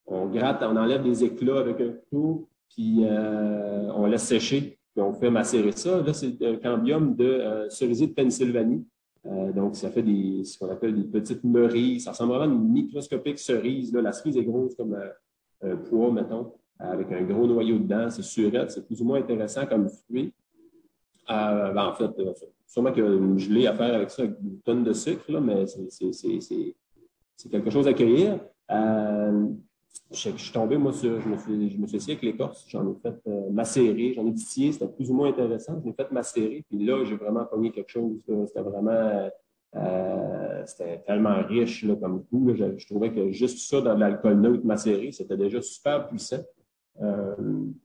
on 0.05 0.27
gratte, 0.27 0.63
on 0.63 0.75
enlève 0.75 1.03
des 1.03 1.23
éclats 1.23 1.59
avec 1.59 1.79
un 1.81 1.91
couteau, 1.91 2.47
puis 2.69 2.99
euh, 3.03 3.91
on 3.95 4.05
laisse 4.05 4.23
sécher, 4.23 4.79
puis 4.93 5.03
on 5.03 5.13
fait 5.13 5.29
macérer 5.29 5.71
ça. 5.71 6.01
Là, 6.01 6.13
c'est 6.13 6.41
un 6.43 6.55
cambium 6.55 7.15
de 7.15 7.67
cerisier 7.69 8.07
de 8.07 8.13
Pennsylvanie. 8.13 8.85
Euh, 9.25 9.51
donc, 9.51 9.75
ça 9.75 9.89
fait 9.89 10.01
des, 10.01 10.43
ce 10.43 10.57
qu'on 10.57 10.69
appelle 10.69 10.95
des 10.95 11.07
petites 11.07 11.43
meuries. 11.43 11.99
Ça 11.99 12.11
ressemble 12.11 12.33
vraiment 12.33 12.51
à 12.51 12.55
une 12.55 12.69
microscopique 12.69 13.39
cerise. 13.39 13.93
Là. 13.93 14.01
La 14.01 14.11
cerise 14.11 14.37
est 14.37 14.43
grosse 14.43 14.75
comme 14.75 14.93
euh, 14.93 15.09
un, 15.61 15.75
poids, 15.75 16.11
mettons, 16.11 16.53
avec 16.79 17.11
un 17.11 17.21
gros 17.23 17.47
noyau 17.47 17.77
dedans. 17.77 18.09
C'est 18.09 18.23
surette. 18.23 18.71
C'est 18.71 18.85
plus 18.85 19.01
ou 19.01 19.05
moins 19.05 19.19
intéressant 19.19 19.65
comme 19.65 19.89
fruit. 19.89 20.33
Euh, 21.29 21.71
ben, 21.71 21.85
en 21.85 21.93
fait, 21.93 22.09
sûrement 22.67 22.91
que 22.91 23.37
je 23.37 23.49
l'ai 23.51 23.67
à 23.67 23.73
faire 23.73 23.93
avec 23.93 24.09
ça, 24.09 24.23
avec 24.23 24.35
une 24.41 24.59
tonne 24.61 24.83
de 24.83 24.93
sucre, 24.93 25.31
là, 25.31 25.39
mais 25.39 25.65
c'est 25.67 27.49
quelque 27.49 27.69
chose 27.69 27.87
à 27.87 27.93
cueillir 27.93 28.39
je, 30.11 30.29
suis 30.37 30.51
tombé, 30.51 30.77
moi, 30.77 30.91
sur, 30.91 31.21
je 31.21 31.29
me 31.29 31.37
suis, 31.37 31.69
je 31.69 31.77
me 31.77 31.87
suis 31.87 32.11
avec 32.11 32.21
l'écorce, 32.23 32.65
j'en 32.67 32.89
ai 32.91 32.95
fait 32.95 33.15
euh, 33.27 33.49
macérer, 33.51 34.13
j'en 34.13 34.25
ai 34.25 34.31
distillé, 34.31 34.71
c'était 34.71 34.87
plus 34.87 35.09
ou 35.11 35.13
moins 35.13 35.29
intéressant, 35.29 35.79
je 35.79 35.87
l'ai 35.87 35.93
fait 35.93 36.11
macérer, 36.11 36.65
puis 36.67 36.83
là, 36.83 37.03
j'ai 37.05 37.15
vraiment 37.15 37.45
pogné 37.45 37.71
quelque 37.71 37.89
chose, 37.89 38.19
c'était 38.47 38.61
vraiment, 38.61 39.29
euh, 39.75 40.63
c'était 40.65 40.99
tellement 41.05 41.43
riche 41.43 41.83
là, 41.83 41.95
comme 41.95 42.25
goût, 42.31 42.55
je, 42.55 42.87
trouvais 42.87 43.11
que 43.11 43.31
juste 43.31 43.69
ça 43.69 43.81
dans 43.81 43.95
de 43.95 43.99
l'alcool 43.99 44.39
neutre 44.39 44.65
macéré, 44.65 45.11
c'était 45.11 45.37
déjà 45.37 45.61
super 45.61 46.07
puissant. 46.07 46.43
Euh, 47.01 47.35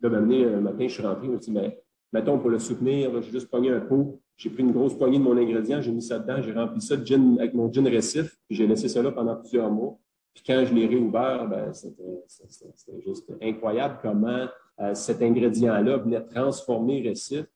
là, 0.00 0.08
un 0.08 0.60
matin, 0.60 0.86
je 0.88 0.92
suis 0.92 1.02
rentré, 1.02 1.26
je 1.26 1.32
me 1.32 1.40
suis 1.40 1.52
dit, 1.52 1.58
mais 1.58 1.78
mettons, 2.12 2.38
pour 2.38 2.50
le 2.50 2.58
soutenir, 2.58 3.10
j'ai 3.22 3.30
juste 3.30 3.50
pogné 3.50 3.70
un 3.70 3.80
pot, 3.80 4.20
j'ai 4.36 4.50
pris 4.50 4.62
une 4.62 4.72
grosse 4.72 4.96
poignée 4.96 5.18
de 5.18 5.22
mon 5.22 5.36
ingrédient, 5.36 5.80
j'ai 5.80 5.92
mis 5.92 6.02
ça 6.02 6.18
dedans, 6.18 6.42
j'ai 6.42 6.52
rempli 6.52 6.80
ça 6.80 6.96
de 6.96 7.06
gin, 7.06 7.38
avec 7.38 7.54
mon 7.54 7.72
gin 7.72 7.86
récif, 7.86 8.36
puis 8.48 8.56
j'ai 8.56 8.66
laissé 8.66 8.88
ça 8.88 9.02
là 9.02 9.12
pendant 9.12 9.36
plusieurs 9.36 9.70
mois. 9.70 9.98
Puis 10.34 10.42
quand 10.44 10.64
je 10.64 10.74
l'ai 10.74 10.86
réouvert, 10.86 11.48
ben, 11.48 11.72
c'était 11.72 13.00
juste 13.04 13.32
incroyable 13.40 13.98
comment 14.02 14.46
euh, 14.80 14.94
cet 14.94 15.22
ingrédient-là 15.22 15.98
venait 15.98 16.24
transformer 16.24 17.00
le 17.00 17.10
récif, 17.10 17.46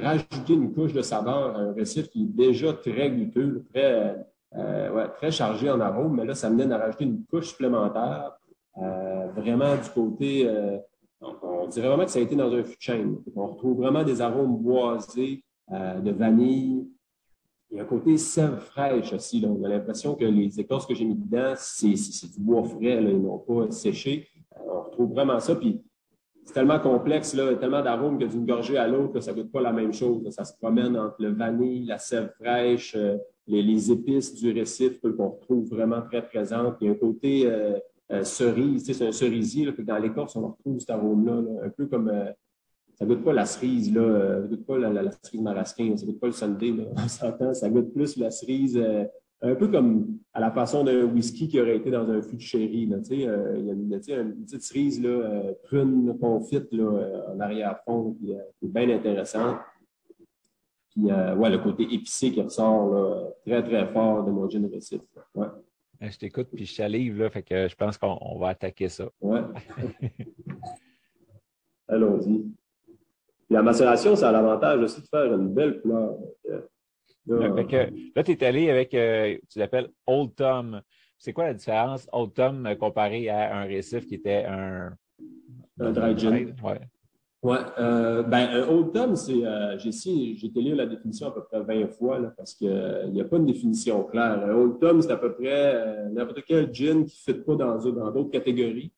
rajouter 0.00 0.54
une 0.54 0.72
couche 0.72 0.92
de 0.92 1.02
saveur 1.02 1.56
à 1.56 1.58
un 1.58 1.72
récif 1.72 2.08
qui 2.08 2.22
est 2.22 2.26
déjà 2.26 2.72
très 2.72 3.10
goûteux, 3.10 3.64
très, 3.72 4.16
euh, 4.56 5.08
très 5.16 5.30
chargé 5.30 5.70
en 5.70 5.80
arômes, 5.80 6.16
mais 6.16 6.24
là, 6.24 6.34
ça 6.34 6.50
venait 6.50 6.66
de 6.66 6.74
rajouter 6.74 7.04
une 7.04 7.24
couche 7.24 7.48
supplémentaire, 7.48 8.32
euh, 8.78 9.26
vraiment 9.36 9.74
du 9.76 9.88
côté, 9.94 10.48
on 11.20 11.66
dirait 11.68 11.88
vraiment 11.88 12.04
que 12.04 12.10
ça 12.10 12.18
a 12.18 12.22
été 12.22 12.34
dans 12.34 12.52
un 12.52 12.64
fût 12.64 12.76
de 12.76 12.80
chaîne. 12.80 13.16
On 13.36 13.46
retrouve 13.46 13.78
vraiment 13.78 14.02
des 14.02 14.20
arômes 14.20 14.56
boisés, 14.56 15.44
de 15.70 16.10
vanille, 16.10 16.86
il 17.72 17.78
y 17.78 17.80
a 17.80 17.84
un 17.84 17.86
côté 17.86 18.18
sève 18.18 18.58
fraîche 18.58 19.14
aussi. 19.14 19.42
On 19.46 19.64
a 19.64 19.68
l'impression 19.68 20.14
que 20.14 20.26
les 20.26 20.60
écorces 20.60 20.84
que 20.84 20.94
j'ai 20.94 21.06
mis 21.06 21.14
dedans, 21.14 21.54
c'est 21.56 21.94
du 21.94 22.38
bois 22.38 22.62
frais, 22.64 23.02
ils 23.02 23.22
n'ont 23.22 23.38
pas 23.38 23.70
séché. 23.70 24.28
Euh, 24.56 24.60
on 24.68 24.82
retrouve 24.82 25.12
vraiment 25.12 25.40
ça. 25.40 25.56
Puis 25.56 25.82
c'est 26.44 26.54
tellement 26.54 26.80
complexe, 26.80 27.34
là, 27.34 27.54
tellement 27.54 27.82
d'arômes 27.82 28.18
que 28.18 28.24
d'une 28.24 28.44
gorgée 28.44 28.76
à 28.76 28.88
l'autre, 28.88 29.20
ça 29.20 29.32
ne 29.32 29.42
goûte 29.42 29.52
pas 29.52 29.60
la 29.60 29.72
même 29.72 29.92
chose. 29.92 30.28
Ça 30.30 30.44
se 30.44 30.56
promène 30.58 30.96
entre 30.96 31.16
le 31.20 31.32
vanille, 31.32 31.86
la 31.86 31.98
sève 31.98 32.32
fraîche, 32.40 32.94
euh, 32.96 33.16
les, 33.46 33.92
épices 33.92 34.34
du 34.34 34.52
récif 34.52 35.00
qu'on 35.00 35.28
retrouve 35.28 35.68
vraiment 35.68 36.02
très 36.02 36.26
présentes. 36.26 36.76
Il 36.80 36.86
y 36.86 36.90
a 36.90 36.92
un 36.92 36.96
côté 36.96 37.46
euh, 37.46 37.78
cerise, 38.24 38.84
c'est 38.84 39.06
un 39.06 39.12
cerisier. 39.12 39.72
dans 39.78 39.98
l'écorce, 39.98 40.36
on 40.36 40.48
retrouve 40.48 40.78
cet 40.80 40.90
arôme-là, 40.90 41.42
un 41.64 41.70
peu 41.70 41.86
comme 41.86 42.10
ça 43.02 43.06
goûte 43.06 43.24
pas 43.24 43.32
la 43.32 43.46
cerise, 43.46 43.92
là, 43.92 44.00
euh, 44.00 44.42
ça 44.42 44.48
goûte 44.48 44.64
pas 44.66 44.78
la, 44.78 45.10
cerise 45.22 45.40
marasquin, 45.40 45.96
ça 45.96 46.06
goûte 46.06 46.20
pas 46.20 46.26
le 46.28 46.32
Sunday, 46.32 46.70
là, 46.70 46.84
on 46.96 47.08
s'entend, 47.08 47.52
ça 47.52 47.68
goûte 47.68 47.92
plus 47.92 48.16
la 48.16 48.30
cerise, 48.30 48.76
euh, 48.76 49.04
un 49.42 49.54
peu 49.54 49.68
comme 49.68 50.18
à 50.32 50.40
la 50.40 50.50
façon 50.50 50.84
d'un 50.84 51.04
whisky 51.04 51.48
qui 51.48 51.60
aurait 51.60 51.76
été 51.76 51.90
dans 51.90 52.08
un 52.08 52.22
fût 52.22 52.36
de 52.36 52.40
sherry, 52.40 52.86
là, 52.86 52.96
euh, 52.96 53.56
il 53.58 53.66
y 53.66 53.70
a 53.70 53.72
une, 53.72 54.30
une, 54.30 54.44
petite 54.44 54.62
cerise, 54.62 55.02
là, 55.02 55.42
prune, 55.64 56.16
confite, 56.18 56.72
là, 56.72 57.24
en 57.34 57.40
arrière-fond, 57.40 58.14
qui, 58.14 58.32
est 58.32 58.40
bien 58.62 58.88
intéressante. 58.90 59.58
Puis, 60.90 61.04
ouais, 61.04 61.50
le 61.50 61.58
côté 61.58 61.84
épicé 61.84 62.32
qui 62.32 62.40
ressort, 62.40 62.94
là, 62.94 63.28
très, 63.46 63.62
très 63.62 63.92
fort 63.92 64.24
de 64.24 64.30
mon 64.30 64.48
gin 64.48 64.66
récif. 64.66 65.02
Ouais. 65.34 65.48
Je 66.00 66.18
t'écoute, 66.18 66.48
puis 66.52 66.64
je 66.64 66.74
salive, 66.74 67.18
là, 67.18 67.30
fait 67.30 67.42
que 67.42 67.68
je 67.68 67.76
pense 67.76 67.98
qu'on 67.98 68.38
va 68.38 68.48
attaquer 68.48 68.88
ça. 68.88 69.08
Ouais. 69.20 69.42
Allons-y 71.88 72.46
la 73.52 73.62
macération, 73.62 74.16
ça 74.16 74.30
a 74.30 74.32
l'avantage 74.32 74.80
aussi 74.80 75.02
de 75.02 75.06
faire 75.06 75.32
une 75.34 75.52
belle 75.52 75.80
couleur. 75.80 76.16
Là, 77.26 78.22
tu 78.24 78.32
es 78.32 78.44
allé 78.44 78.70
avec, 78.70 78.94
euh, 78.94 79.36
tu 79.48 79.58
l'appelles 79.58 79.88
Old 80.06 80.34
Tom. 80.34 80.82
c'est 81.18 81.32
quoi 81.32 81.44
la 81.44 81.54
différence 81.54 82.08
automne 82.12 82.76
comparé 82.78 83.28
à 83.28 83.56
un 83.56 83.64
récif 83.64 84.06
qui 84.06 84.14
était 84.14 84.44
un. 84.48 84.92
Un 85.80 85.92
dry 85.92 86.16
gin. 86.18 86.54
Ouais. 86.62 86.80
Oui. 87.44 87.56
Euh, 87.80 88.22
ben, 88.22 88.48
un 88.50 88.68
Old 88.68 88.92
Tom, 88.92 89.16
c'est. 89.16 89.44
Euh, 89.44 89.76
j'ai 89.76 90.46
été 90.46 90.60
lire 90.60 90.76
la 90.76 90.86
définition 90.86 91.26
à 91.26 91.30
peu 91.32 91.42
près 91.42 91.60
20 91.60 91.88
fois 91.88 92.20
là, 92.20 92.32
parce 92.36 92.54
qu'il 92.54 93.10
n'y 93.12 93.20
a 93.20 93.24
pas 93.24 93.36
une 93.36 93.46
définition 93.46 94.04
claire. 94.04 94.44
Un 94.44 94.54
Old 94.54 94.78
Tom, 94.80 95.02
c'est 95.02 95.10
à 95.10 95.16
peu 95.16 95.32
près 95.34 95.74
euh, 95.74 96.08
n'importe 96.10 96.44
quel 96.46 96.72
gin 96.72 97.04
qui 97.04 97.20
ne 97.28 97.34
fit 97.34 97.40
pas 97.40 97.56
dans 97.56 97.78
d'autres 97.78 98.30
catégories. 98.30 98.92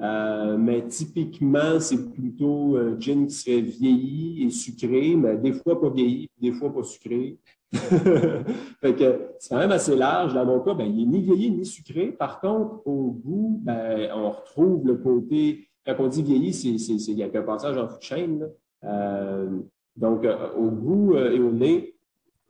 Euh, 0.00 0.56
mais 0.56 0.86
typiquement, 0.86 1.78
c'est 1.78 2.10
plutôt 2.10 2.76
un 2.78 2.98
gin 2.98 3.26
qui 3.26 3.34
serait 3.34 3.60
vieilli 3.60 4.46
et 4.46 4.50
sucré, 4.50 5.14
mais 5.14 5.36
des 5.36 5.52
fois 5.52 5.78
pas 5.78 5.90
vieilli, 5.90 6.30
des 6.40 6.52
fois 6.52 6.72
pas 6.72 6.82
sucré. 6.82 7.38
fait 8.80 8.94
que 8.94 9.20
c'est 9.38 9.50
quand 9.50 9.60
même 9.60 9.72
assez 9.72 9.94
large. 9.94 10.34
Dans 10.34 10.44
mon 10.44 10.60
cas, 10.60 10.74
ben, 10.74 10.84
il 10.84 10.96
n'est 11.08 11.18
ni 11.18 11.22
vieilli 11.22 11.50
ni 11.50 11.64
sucré. 11.64 12.08
Par 12.08 12.40
contre, 12.40 12.86
au 12.86 13.12
goût, 13.12 13.60
ben, 13.62 14.10
on 14.14 14.30
retrouve 14.30 14.86
le 14.86 14.96
côté 14.96 15.70
quand 15.86 16.04
on 16.04 16.08
dit 16.08 16.22
vieilli, 16.22 16.52
c'est, 16.52 16.70
il 16.70 17.18
y 17.18 17.22
a 17.22 17.26
un 17.26 17.42
passage 17.42 17.76
en 17.76 17.84
de 17.84 18.00
chaîne. 18.00 18.48
Euh, 18.84 19.60
donc, 19.96 20.24
euh, 20.24 20.52
au 20.56 20.70
goût 20.70 21.14
euh, 21.14 21.32
et 21.32 21.40
au 21.40 21.50
nez, 21.50 21.94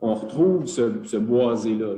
on 0.01 0.15
retrouve 0.15 0.67
ce, 0.67 1.17
boisé-là. 1.17 1.95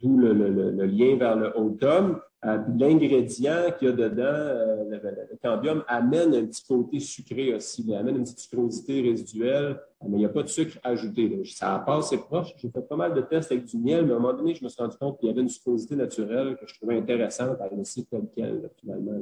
d'où 0.00 0.18
le, 0.18 0.84
lien 0.86 1.16
vers 1.16 1.36
le 1.36 1.56
automne. 1.58 2.16
L'ingrédient 2.44 3.70
qu'il 3.78 3.88
y 3.88 3.90
a 3.90 3.94
dedans, 3.94 4.90
le, 4.90 5.36
cambium, 5.42 5.82
amène 5.88 6.34
un 6.34 6.44
petit 6.46 6.64
côté 6.66 7.00
sucré 7.00 7.54
aussi. 7.54 7.94
Amène 7.94 8.16
une 8.16 8.24
petite 8.24 8.40
sucrosité 8.40 9.00
résiduelle, 9.00 9.80
mais 10.02 10.16
il 10.16 10.18
n'y 10.18 10.24
a 10.26 10.28
pas 10.28 10.42
de 10.42 10.48
sucre 10.48 10.78
ajouté. 10.82 11.42
Ça 11.44 11.82
passe, 11.84 12.10
c'est 12.10 12.18
proche. 12.18 12.54
J'ai 12.58 12.68
fait 12.68 12.86
pas 12.86 12.96
mal 12.96 13.14
de 13.14 13.22
tests 13.22 13.50
avec 13.52 13.64
du 13.64 13.78
miel, 13.78 14.04
mais 14.06 14.12
à 14.12 14.16
un 14.16 14.18
moment 14.18 14.34
donné, 14.34 14.54
je 14.54 14.62
me 14.62 14.68
suis 14.68 14.82
rendu 14.82 14.96
compte 14.96 15.18
qu'il 15.18 15.28
y 15.28 15.32
avait 15.32 15.40
une 15.40 15.48
sucrosité 15.48 15.96
naturelle 15.96 16.56
que 16.56 16.66
je 16.66 16.74
trouvais 16.74 16.98
intéressante 16.98 17.60
à 17.60 17.68
laisser 17.74 18.04
tel 18.04 18.26
quel, 18.34 18.70
finalement. 18.78 19.20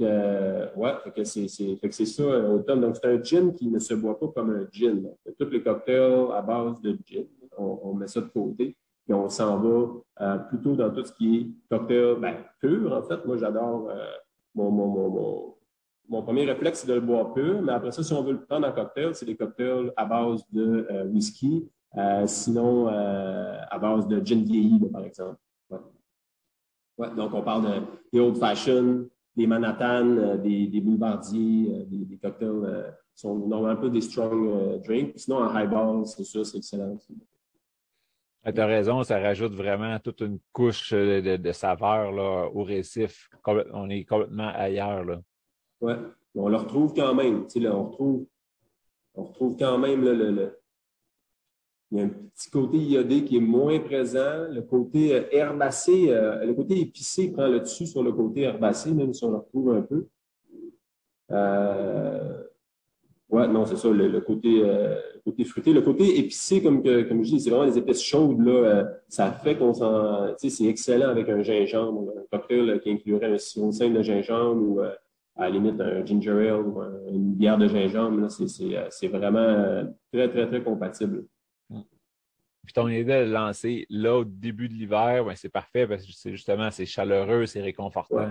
Euh, 0.00 0.68
ouais, 0.74 1.24
c'est, 1.24 1.48
ça, 1.48 2.22
euh, 2.22 2.56
automne. 2.56 2.80
Donc, 2.80 2.96
c'est 2.96 3.08
un 3.08 3.22
gin 3.22 3.54
qui 3.54 3.68
ne 3.68 3.78
se 3.78 3.94
boit 3.94 4.18
pas 4.18 4.28
comme 4.28 4.50
un 4.50 4.68
gin. 4.70 5.08
Tous 5.38 5.48
les 5.50 5.62
cocktails 5.62 6.26
à 6.32 6.42
base 6.42 6.80
de 6.80 6.98
gin, 7.06 7.26
on, 7.56 7.94
met 7.94 8.08
ça 8.08 8.20
de 8.20 8.26
côté. 8.26 8.76
Et 9.08 9.14
on 9.14 9.28
s'en 9.28 9.58
va 9.58 9.86
euh, 10.20 10.38
plutôt 10.38 10.74
dans 10.74 10.90
tout 10.90 11.04
ce 11.04 11.12
qui 11.12 11.36
est 11.36 11.46
cocktail 11.70 12.16
ben, 12.20 12.36
pur, 12.60 12.92
en 12.92 13.02
fait. 13.02 13.24
Moi, 13.26 13.36
j'adore 13.36 13.90
mon, 14.54 14.70
mon, 16.08 16.22
premier 16.22 16.44
réflexe, 16.44 16.80
c'est 16.80 16.88
de 16.88 16.94
le 16.94 17.00
boire 17.00 17.32
pur. 17.32 17.62
Mais 17.62 17.72
après 17.72 17.90
ça, 17.90 18.02
si 18.02 18.12
on 18.12 18.22
veut 18.22 18.32
le 18.32 18.44
prendre 18.44 18.66
en 18.66 18.72
cocktail, 18.72 19.14
c'est 19.14 19.26
des 19.26 19.36
cocktails 19.36 19.92
à 19.96 20.04
base 20.04 20.44
de 20.52 21.06
whisky. 21.12 21.68
sinon, 22.26 22.88
à 22.88 23.78
base 23.78 24.06
de 24.06 24.24
gin 24.24 24.44
vieilli, 24.44 24.78
par 24.90 25.04
exemple. 25.04 25.38
donc, 27.16 27.34
on 27.34 27.42
parle 27.42 27.62
de, 27.64 27.80
des 28.12 28.20
old 28.20 28.36
fashioned, 28.36 29.08
des 29.36 29.46
Manhattan, 29.46 30.16
euh, 30.16 30.36
des, 30.36 30.66
des 30.66 30.80
boulevardiers, 30.80 31.74
euh, 31.74 31.84
des, 31.86 32.18
cocktails 32.18 32.48
euh, 32.48 32.90
sont 33.14 33.36
normalement 33.36 33.78
un 33.78 33.80
peu 33.80 33.90
des 33.90 34.00
strong 34.00 34.82
drinks. 34.84 35.12
Sinon, 35.16 35.38
en 35.38 35.54
highball, 35.54 36.06
c'est 36.06 36.24
sûr, 36.24 36.44
c'est 36.44 36.58
excellent. 36.58 36.96
Tu 38.44 38.60
as 38.60 38.66
raison, 38.66 39.04
ça 39.04 39.20
rajoute 39.20 39.52
vraiment 39.52 39.98
toute 40.00 40.20
une 40.20 40.40
couche 40.52 40.92
de, 40.92 41.36
de 41.36 41.52
saveur 41.52 42.10
là, 42.10 42.48
au 42.52 42.64
récif. 42.64 43.30
On 43.46 43.88
est 43.88 44.04
complètement 44.04 44.48
ailleurs. 44.48 45.04
Oui, 45.80 45.92
on 46.34 46.48
le 46.48 46.56
retrouve 46.56 46.92
quand 46.92 47.14
même. 47.14 47.46
On, 47.56 47.84
retrouve, 47.84 48.26
on 49.14 49.24
retrouve 49.24 49.56
quand 49.56 49.78
même 49.78 50.02
le, 50.02 50.14
le, 50.14 50.62
il 51.92 51.98
y 51.98 52.00
a 52.00 52.04
un 52.04 52.08
petit 52.08 52.50
côté 52.50 52.78
iodé 52.78 53.22
qui 53.22 53.36
est 53.36 53.40
moins 53.40 53.78
présent. 53.78 54.48
Le 54.50 54.62
côté 54.62 55.14
euh, 55.14 55.24
herbacé, 55.30 56.08
euh, 56.08 56.42
le 56.42 56.54
côté 56.54 56.80
épicé 56.80 57.30
prend 57.30 57.46
le 57.46 57.60
dessus 57.60 57.86
sur 57.86 58.02
le 58.02 58.12
côté 58.12 58.40
herbacé, 58.42 58.92
même 58.92 59.12
si 59.12 59.22
on 59.24 59.30
le 59.30 59.36
retrouve 59.36 59.74
un 59.74 59.82
peu. 59.82 60.08
Euh, 61.32 62.41
ouais, 63.32 63.48
non, 63.48 63.66
c'est 63.66 63.76
ça, 63.76 63.88
le, 63.90 64.20
côté, 64.20 64.62
côté 65.24 65.44
fruité. 65.44 65.72
Le 65.72 65.82
côté 65.82 66.18
épicé, 66.18 66.62
comme, 66.62 66.82
comme 66.82 67.24
je 67.24 67.30
dis, 67.30 67.40
c'est 67.40 67.50
vraiment 67.50 67.66
les 67.66 67.78
épices 67.78 68.02
chaudes. 68.02 68.40
Là, 68.40 68.86
ça 69.08 69.32
fait 69.32 69.56
qu'on 69.56 69.74
s'en. 69.74 70.28
Tu 70.40 70.48
sais, 70.48 70.56
c'est 70.56 70.68
excellent 70.68 71.08
avec 71.08 71.28
un 71.28 71.42
gingembre, 71.42 72.12
un 72.18 72.36
cocktail 72.36 72.80
qui 72.80 72.90
inclurait 72.90 73.32
un 73.32 73.38
sirop 73.38 73.72
simple 73.72 73.94
de 73.94 74.02
gingembre 74.02 74.62
ou 74.62 74.80
à 74.80 75.44
la 75.44 75.50
limite 75.50 75.80
un 75.80 76.04
ginger 76.04 76.48
ale 76.48 76.60
ou 76.60 76.80
une 77.08 77.34
bière 77.34 77.58
de 77.58 77.66
gingembre. 77.66 78.30
C'est 78.30 79.08
vraiment 79.08 79.84
très, 80.12 80.28
très, 80.28 80.46
très 80.46 80.62
compatible. 80.62 81.24
Puis 82.64 82.74
ton 82.74 82.86
idée 82.86 83.04
de 83.04 83.24
le 83.24 83.32
lancer 83.32 83.86
là 83.90 84.18
au 84.18 84.24
début 84.24 84.68
de 84.68 84.74
l'hiver, 84.74 85.24
ben, 85.24 85.34
c'est 85.34 85.48
parfait 85.48 85.86
parce 85.86 86.06
que 86.06 86.12
c'est 86.12 86.30
justement 86.30 86.70
c'est 86.70 86.86
chaleureux, 86.86 87.46
c'est 87.46 87.60
réconfortant. 87.60 88.28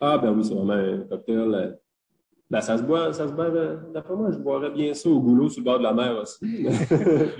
Ah 0.00 0.18
ben 0.18 0.32
oui, 0.32 0.44
c'est 0.44 0.54
vraiment 0.54 0.74
un 0.74 0.98
cocktail. 1.08 1.78
Euh, 2.50 2.54
ben, 2.56 2.60
ça 2.60 2.78
se 2.78 2.82
boit, 2.82 3.12
ça 3.12 3.28
se 3.28 3.32
boit, 3.32 3.46
euh, 3.46 3.76
d'après 3.92 4.14
moi, 4.14 4.30
je 4.30 4.38
boirais 4.38 4.70
bien 4.70 4.94
ça 4.94 5.08
au 5.08 5.20
goulot 5.20 5.48
sur 5.48 5.60
le 5.60 5.64
bord 5.64 5.78
de 5.78 5.84
la 5.84 5.92
mer 5.92 6.16
aussi. 6.16 6.66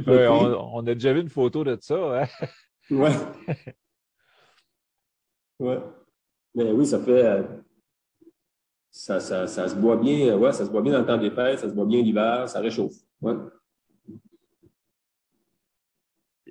on, 0.06 0.86
a 0.86 0.94
déjà 0.94 1.12
vu 1.12 1.20
une 1.20 1.28
photo 1.28 1.64
de 1.64 1.76
ça, 1.80 2.22
hein? 2.22 2.26
Ouais. 2.90 3.12
ouais. 5.60 5.78
Mais 6.54 6.72
oui, 6.72 6.86
ça 6.86 7.00
fait. 7.00 7.24
Euh, 7.24 7.42
ça, 8.90 9.20
ça, 9.20 9.46
ça, 9.46 9.68
se 9.68 9.76
boit 9.76 9.96
bien, 9.96 10.36
ouais, 10.36 10.52
ça 10.52 10.64
se 10.64 10.70
boit 10.70 10.82
bien 10.82 10.92
dans 10.92 11.00
le 11.00 11.06
temps 11.06 11.18
des 11.18 11.30
fêtes, 11.30 11.60
ça 11.60 11.68
se 11.68 11.74
boit 11.74 11.86
bien 11.86 12.02
l'hiver, 12.02 12.48
ça 12.48 12.60
réchauffe. 12.60 12.94
Ouais 13.20 13.34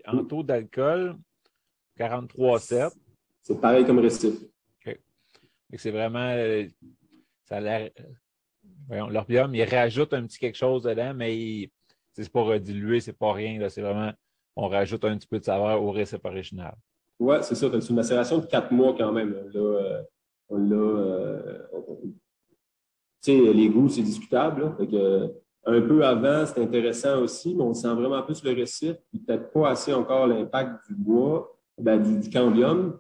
en 0.08 0.24
taux 0.24 0.44
d'alcool, 0.44 1.18
43,7. 1.98 2.92
C'est 3.42 3.60
pareil 3.60 3.86
comme 3.86 4.00
récif. 4.00 4.36
OK. 4.86 5.00
C'est 5.76 5.92
vraiment. 5.92 6.32
Euh, 6.32 6.66
ça 7.46 7.60
l'air. 8.90 9.10
L'orbium, 9.10 9.54
il 9.54 9.64
rajoute 9.64 10.14
un 10.14 10.24
petit 10.24 10.40
quelque 10.40 10.58
chose 10.58 10.84
dedans, 10.84 11.14
mais 11.16 11.70
c'est 12.14 12.32
pas 12.32 12.42
redilué, 12.42 13.00
c'est 13.00 13.14
pas 13.18 13.34
rien. 13.34 13.68
C'est 13.70 13.82
vraiment. 13.82 14.12
On 14.56 14.68
rajoute 14.68 15.06
un 15.06 15.18
petit 15.18 15.28
peu 15.28 15.40
de 15.40 15.46
saveur 15.46 15.82
au 15.84 15.92
récif 15.92 16.20
original. 16.24 16.76
Oui, 17.20 17.38
c'est 17.42 17.56
ça. 17.56 17.68
C'est 17.72 17.90
une 17.90 17.96
macération 17.96 18.40
de 18.40 18.46
quatre 18.46 18.72
mois 18.72 18.96
quand 18.98 19.12
même. 19.12 19.36
Là, 19.54 19.60
euh, 19.60 20.02
on 20.50 20.58
l'a. 20.58 20.76
Euh, 20.76 21.68
tu 23.24 23.32
sais, 23.32 23.54
les 23.54 23.70
goûts, 23.70 23.90
c'est 23.90 24.02
discutable. 24.02 24.76
Un 25.70 25.82
peu 25.82 26.06
avant, 26.06 26.46
c'est 26.46 26.62
intéressant 26.62 27.20
aussi, 27.20 27.54
mais 27.54 27.64
on 27.64 27.74
sent 27.74 27.94
vraiment 27.94 28.24
plus 28.24 28.42
le 28.42 28.54
récif, 28.54 28.96
peut-être 29.12 29.52
pas 29.52 29.72
assez 29.72 29.94
encore 29.94 30.26
l'impact 30.26 30.88
du 30.88 30.96
bois, 30.96 31.58
ben, 31.78 32.02
du, 32.02 32.30
cambium. 32.30 32.98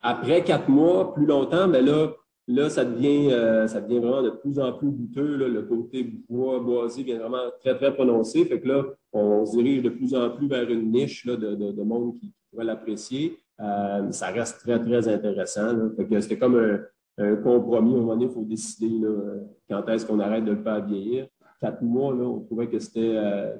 Après 0.00 0.42
quatre 0.42 0.68
mois, 0.68 1.14
plus 1.14 1.26
longtemps, 1.26 1.68
ben 1.68 1.84
là, 1.84 2.08
là 2.54 2.70
ça, 2.70 2.84
devient, 2.84 3.32
euh, 3.32 3.66
ça 3.66 3.80
devient 3.80 3.98
vraiment 3.98 4.22
de 4.22 4.30
plus 4.30 4.58
en 4.58 4.72
plus 4.72 4.90
goûteux. 4.90 5.36
le 5.48 5.62
côté 5.62 6.04
bois, 6.28 6.60
boisé 6.60 7.02
vient 7.02 7.18
vraiment 7.18 7.50
très, 7.60 7.76
très 7.76 7.94
prononcé. 7.94 8.44
Fait 8.44 8.60
que 8.60 8.68
là, 8.68 8.84
on, 9.12 9.44
se 9.44 9.56
dirige 9.56 9.82
de 9.82 9.90
plus 9.90 10.14
en 10.14 10.30
plus 10.30 10.48
vers 10.48 10.68
une 10.70 10.90
niche 10.92 11.26
de, 11.26 11.34
de, 11.36 11.82
monde 11.82 12.14
qui, 12.18 12.32
pourrait 12.50 12.64
l'apprécier. 12.64 13.38
Euh, 13.60 14.10
ça 14.10 14.28
reste 14.28 14.60
très, 14.60 14.78
très 14.82 15.06
intéressant. 15.08 15.90
Fait 15.96 16.06
que 16.06 16.20
c'était 16.20 16.38
comme 16.38 16.56
un, 17.18 17.36
compromis. 17.36 17.94
À 17.94 17.96
un 17.96 18.00
moment 18.00 18.14
donné, 18.14 18.26
il 18.26 18.30
faut 18.32 18.44
décider 18.44 18.90
quand 19.68 19.86
est-ce 19.88 20.06
qu'on 20.06 20.20
arrête 20.20 20.44
de 20.44 20.52
le 20.52 20.62
faire 20.62 20.84
vieillir 20.84 21.26
quatre 21.60 21.82
mois, 21.82 22.12
on 22.14 22.40
trouvait 22.40 22.68
que 22.68 22.78
c'était 22.78 23.16
euh, 23.16 23.56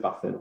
parfait. 0.00 0.32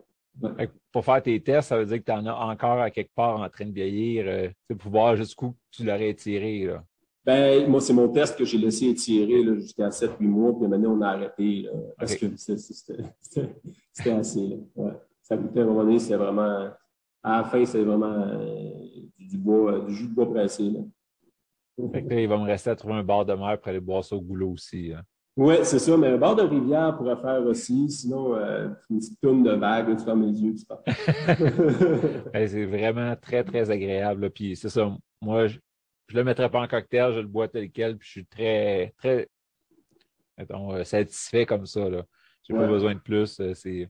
Pour 0.91 1.05
faire 1.05 1.21
tes 1.21 1.41
tests, 1.41 1.69
ça 1.69 1.77
veut 1.77 1.85
dire 1.85 1.99
que 1.99 2.03
tu 2.03 2.11
en 2.11 2.25
as 2.25 2.33
encore 2.33 2.81
à 2.81 2.89
quelque 2.89 3.13
part 3.13 3.39
en 3.39 3.49
train 3.49 3.65
de 3.65 3.73
vieillir, 3.73 4.25
euh, 4.27 4.49
pour 4.77 4.91
voir 4.91 5.15
jusqu'où 5.15 5.55
tu 5.69 5.83
l'aurais 5.83 6.09
étiré. 6.09 6.65
Là. 6.65 6.83
Ben, 7.23 7.69
moi, 7.69 7.79
c'est 7.81 7.93
mon 7.93 8.09
test 8.09 8.37
que 8.37 8.43
j'ai 8.43 8.57
laissé 8.57 8.87
étirer 8.87 9.43
jusqu'à 9.55 9.89
7-8 9.89 10.21
mois, 10.21 10.57
puis 10.57 10.67
maintenant, 10.67 10.97
on 10.97 11.01
a 11.01 11.09
arrêté 11.09 11.67
parce 11.97 12.15
que 12.15 12.25
c'était 12.35 14.11
assez. 14.11 14.59
Ouais. 14.75 14.93
Ça 15.21 15.37
goûtait 15.37 15.59
à 15.59 15.63
un 15.63 15.67
moment 15.67 15.83
donné, 15.83 15.99
c'était 15.99 16.17
vraiment. 16.17 16.69
À 17.23 17.37
la 17.37 17.43
fin, 17.43 17.63
c'est 17.63 17.83
vraiment 17.83 18.11
euh, 18.11 18.73
du, 19.17 19.37
bois, 19.37 19.73
euh, 19.73 19.85
du 19.85 19.93
jus 19.93 20.07
de 20.07 20.13
bois 20.13 20.29
pressé. 20.29 20.71
Là. 20.71 20.79
il 21.77 22.27
va 22.27 22.37
me 22.37 22.45
rester 22.45 22.71
à 22.71 22.75
trouver 22.75 22.95
un 22.95 23.03
bar 23.03 23.25
de 23.25 23.33
mer 23.33 23.59
pour 23.59 23.69
aller 23.69 23.79
boire 23.79 24.03
ça 24.03 24.15
au 24.15 24.21
goulot 24.21 24.53
aussi. 24.53 24.91
Hein. 24.91 25.01
Oui, 25.37 25.55
c'est 25.63 25.79
ça, 25.79 25.95
mais 25.95 26.07
un 26.07 26.17
bord 26.17 26.35
de 26.35 26.41
rivière 26.41 26.97
pourrait 26.97 27.15
faire 27.15 27.41
aussi. 27.45 27.89
Sinon, 27.89 28.35
euh, 28.35 28.67
une 28.89 28.97
petite 28.97 29.21
tourne 29.21 29.43
de 29.43 29.51
vague, 29.51 29.95
tu 29.95 30.03
fermes 30.03 30.23
les 30.23 30.41
yeux, 30.41 30.53
tu 30.55 30.65
pars. 30.65 30.83
c'est 32.33 32.65
vraiment 32.65 33.15
très, 33.15 33.43
très 33.43 33.71
agréable. 33.71 34.29
Puis 34.31 34.57
c'est 34.57 34.69
ça, 34.69 34.93
moi, 35.21 35.47
je 35.47 35.59
ne 36.13 36.19
le 36.19 36.23
mettrais 36.25 36.49
pas 36.49 36.61
en 36.61 36.67
cocktail, 36.67 37.13
je 37.13 37.19
le 37.19 37.27
bois 37.27 37.47
tel 37.47 37.71
quel, 37.71 37.97
puis 37.97 38.07
je 38.07 38.11
suis 38.11 38.25
très, 38.25 38.93
très 38.97 39.29
mettons, 40.37 40.73
euh, 40.73 40.83
satisfait 40.83 41.45
comme 41.45 41.65
ça. 41.65 41.89
Je 41.89 42.53
n'ai 42.53 42.59
pas 42.59 42.67
besoin 42.67 42.95
de 42.95 42.99
plus. 42.99 43.39
Euh, 43.39 43.53
c'est 43.53 43.89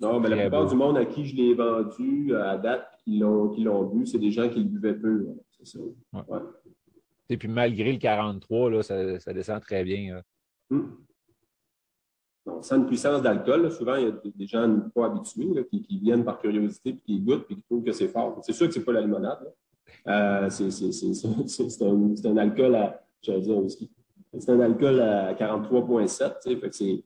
non, 0.00 0.18
mais 0.18 0.30
la 0.30 0.36
plupart 0.38 0.66
du 0.66 0.74
monde 0.74 0.96
à 0.96 1.04
qui 1.04 1.26
je 1.26 1.36
l'ai 1.36 1.52
vendu 1.52 2.34
à 2.34 2.56
date, 2.56 2.88
qui 3.04 3.18
l'ont 3.18 3.84
bu, 3.84 4.06
c'est 4.06 4.18
des 4.18 4.30
gens 4.30 4.48
qui 4.48 4.58
le 4.58 4.64
buvaient 4.64 4.94
peu. 4.94 5.26
C'est 5.50 5.66
ça. 5.66 5.78
Et 7.28 7.36
puis 7.36 7.48
malgré 7.48 7.92
le 7.92 7.98
43, 7.98 8.70
là, 8.70 8.82
ça, 8.82 9.20
ça 9.20 9.34
descend 9.34 9.60
très 9.60 9.84
bien. 9.84 10.22
On 12.46 12.62
sent 12.62 12.76
une 12.76 12.86
puissance 12.86 13.20
d'alcool. 13.20 13.70
Souvent, 13.70 13.96
il 13.96 14.04
y 14.04 14.06
a 14.06 14.12
des 14.34 14.46
gens 14.46 14.80
pas 14.94 15.06
habitués 15.06 15.66
qui, 15.70 15.98
viennent 15.98 16.24
par 16.24 16.38
curiosité, 16.38 16.94
puis 16.94 17.02
qui 17.02 17.20
goûtent, 17.20 17.44
puis 17.46 17.56
qui 17.56 17.62
trouvent 17.62 17.84
que 17.84 17.92
c'est 17.92 18.08
fort. 18.08 18.40
C'est 18.42 18.54
sûr 18.54 18.66
que 18.66 18.72
c'est 18.72 18.84
pas 18.84 18.92
la 18.92 19.02
limonade. 19.02 19.52
Euh, 20.06 20.48
c'est 20.50 20.64
un, 21.84 22.30
un, 22.30 22.36
alcool 22.36 22.74
à. 22.74 23.04
C'est 23.22 24.50
un 24.50 24.60
alcool 24.60 25.00
à 25.00 25.34
43,7. 25.34 27.02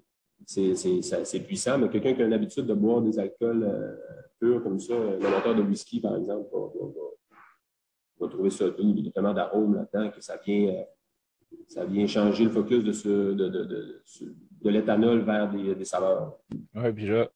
C'est 0.46 1.40
puissant, 1.40 1.78
mais 1.78 1.88
quelqu'un 1.88 2.14
qui 2.14 2.22
a 2.22 2.28
l'habitude 2.28 2.66
de 2.66 2.74
boire 2.74 3.02
des 3.02 3.18
alcools 3.18 3.64
euh, 3.64 3.96
purs 4.38 4.62
comme 4.62 4.78
ça, 4.78 4.94
moteur 4.94 5.54
de 5.54 5.62
whisky, 5.62 6.00
par 6.00 6.16
exemple, 6.16 6.48
va, 8.20 8.28
trouver 8.28 8.50
ça 8.50 8.66
Il 8.78 9.00
y 9.00 9.08
a 9.08 9.10
tellement 9.10 9.34
d'arômes 9.34 9.74
là-dedans 9.74 10.10
que 10.10 10.20
ça 10.20 10.38
vient, 10.44 10.68
euh, 10.68 10.82
ça 11.68 11.84
vient 11.84 12.06
changer 12.06 12.44
le 12.44 12.50
focus 12.50 12.84
de, 12.84 13.32
de, 13.32 13.48
de, 13.48 13.64
de, 13.64 14.02
de 14.62 14.70
l'éthanol 14.70 15.22
vers 15.22 15.50
des, 15.50 15.74
des 15.74 15.84
saveurs. 15.84 16.38
Oui, 16.74 16.92
puis 16.92 17.06
là, 17.06 17.28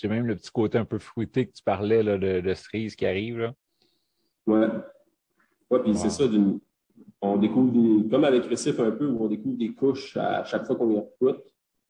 j'ai 0.00 0.08
même 0.08 0.26
le 0.26 0.36
petit 0.36 0.50
côté 0.50 0.78
un 0.78 0.84
peu 0.84 0.98
fruité 0.98 1.46
que 1.46 1.52
tu 1.52 1.62
parlais 1.62 2.02
là, 2.02 2.16
de, 2.16 2.54
cerise 2.54 2.96
qui 2.96 3.06
arrive. 3.06 3.38
Oui. 3.40 3.48
Ouais, 4.46 4.68
puis 5.82 5.94
c'est 5.94 6.10
ça, 6.10 6.24
on 7.22 7.36
découvre 7.36 7.72
des, 7.72 8.08
comme 8.08 8.24
avec 8.24 8.46
Récif 8.46 8.80
un 8.80 8.90
peu, 8.90 9.06
où 9.06 9.24
on 9.24 9.28
découvre 9.28 9.56
des 9.56 9.72
couches 9.72 10.16
à 10.16 10.44
chaque 10.44 10.66
fois 10.66 10.76
qu'on 10.76 10.90
y 10.90 10.96
écoute. 10.96 11.44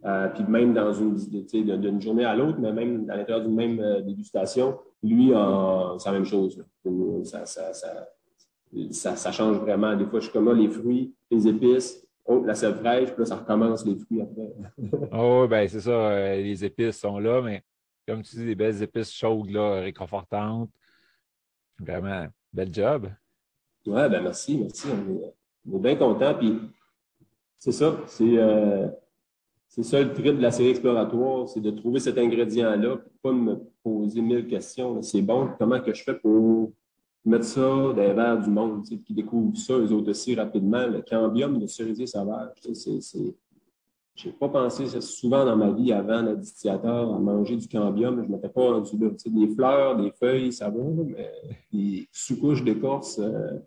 Euh, 0.04 0.28
puis 0.28 0.44
même 0.44 0.72
dans 0.72 0.92
une, 0.94 1.14
d'une 1.14 2.00
journée 2.00 2.24
à 2.24 2.34
l'autre, 2.34 2.58
mais 2.58 2.72
même 2.72 3.08
à 3.10 3.16
l'intérieur 3.16 3.44
d'une 3.44 3.54
même 3.54 3.80
euh, 3.80 4.00
dégustation, 4.00 4.78
lui, 5.02 5.28
c'est 5.98 6.08
la 6.08 6.12
même 6.12 6.24
chose. 6.24 6.64
Ça, 7.24 7.44
ça, 7.44 7.72
ça, 7.72 9.16
ça, 9.16 9.32
change 9.32 9.58
vraiment. 9.58 9.94
Des 9.96 10.06
fois, 10.06 10.20
je 10.20 10.24
suis 10.24 10.32
comme 10.32 10.46
là, 10.46 10.54
les 10.54 10.68
fruits, 10.68 11.14
les 11.30 11.46
épices, 11.46 12.06
oh, 12.24 12.42
la 12.44 12.54
sève 12.54 12.78
fraîche, 12.78 13.10
puis 13.10 13.20
là, 13.20 13.26
ça 13.26 13.36
recommence 13.36 13.84
les 13.84 13.96
fruits 13.96 14.22
après. 14.22 14.52
oh, 15.12 15.46
ben 15.48 15.68
c'est 15.68 15.80
ça, 15.80 15.90
euh, 15.90 16.36
les 16.36 16.64
épices 16.64 16.98
sont 16.98 17.18
là, 17.18 17.42
mais 17.42 17.62
comme 18.08 18.22
tu 18.22 18.36
dis, 18.36 18.46
des 18.46 18.54
belles 18.54 18.82
épices 18.82 19.12
chaudes, 19.12 19.50
là, 19.50 19.80
réconfortantes. 19.80 20.70
Vraiment, 21.78 22.26
bel 22.52 22.72
job. 22.72 23.08
Ouais, 23.86 24.08
ben 24.08 24.22
merci, 24.22 24.58
merci. 24.58 24.88
On 25.68 25.76
est, 25.76 25.80
bien 25.80 25.96
contents. 25.96 26.34
Puis 26.34 26.58
c'est 27.58 27.72
ça, 27.72 27.96
c'est 28.06 28.38
euh, 28.38 28.88
ça 29.68 30.00
le 30.00 30.12
trip 30.12 30.36
de 30.36 30.42
la 30.42 30.50
série 30.50 30.70
exploratoire, 30.70 31.48
c'est 31.48 31.60
de 31.60 31.70
trouver 31.70 32.00
cet 32.00 32.18
ingrédient-là, 32.18 32.98
pas 33.22 33.32
me 33.32 33.56
poser 33.82 34.20
mille 34.20 34.46
questions. 34.46 35.00
C'est 35.02 35.22
bon, 35.22 35.50
comment 35.58 35.80
que 35.80 35.94
je 35.94 36.02
fais 36.02 36.14
pour 36.14 36.72
mettre 37.24 37.44
ça 37.44 37.60
dans 37.60 37.94
les 37.94 38.12
verres 38.12 38.40
du 38.40 38.50
monde, 38.50 38.84
qui 38.84 39.12
découvrent 39.12 39.56
ça, 39.56 39.74
eux 39.74 39.92
autres 39.92 40.10
aussi, 40.10 40.34
rapidement. 40.34 40.86
Le 40.86 41.02
cambium 41.02 41.58
de 41.58 41.66
cerisier 41.66 42.06
sauvage, 42.06 42.50
c'est 42.72 43.34
je 44.20 44.28
n'ai 44.28 44.34
pas 44.34 44.48
pensé 44.48 44.86
souvent 45.00 45.44
dans 45.44 45.56
ma 45.56 45.70
vie 45.70 45.92
avant 45.92 46.20
le 46.20 46.36
distillateur 46.36 47.14
à 47.14 47.18
manger 47.18 47.56
du 47.56 47.68
cambium. 47.68 48.22
Je 48.22 48.28
ne 48.28 48.32
m'étais 48.34 48.48
pas 48.48 48.72
rendu 48.72 48.98
là. 48.98 49.08
des 49.26 49.48
fleurs, 49.54 49.96
des 49.96 50.10
feuilles, 50.12 50.52
ça 50.52 50.68
va, 50.68 50.82
mais 51.06 51.32
des 51.72 52.08
sous-couches 52.12 52.62
d'écorce, 52.62 53.18
euh, 53.18 53.58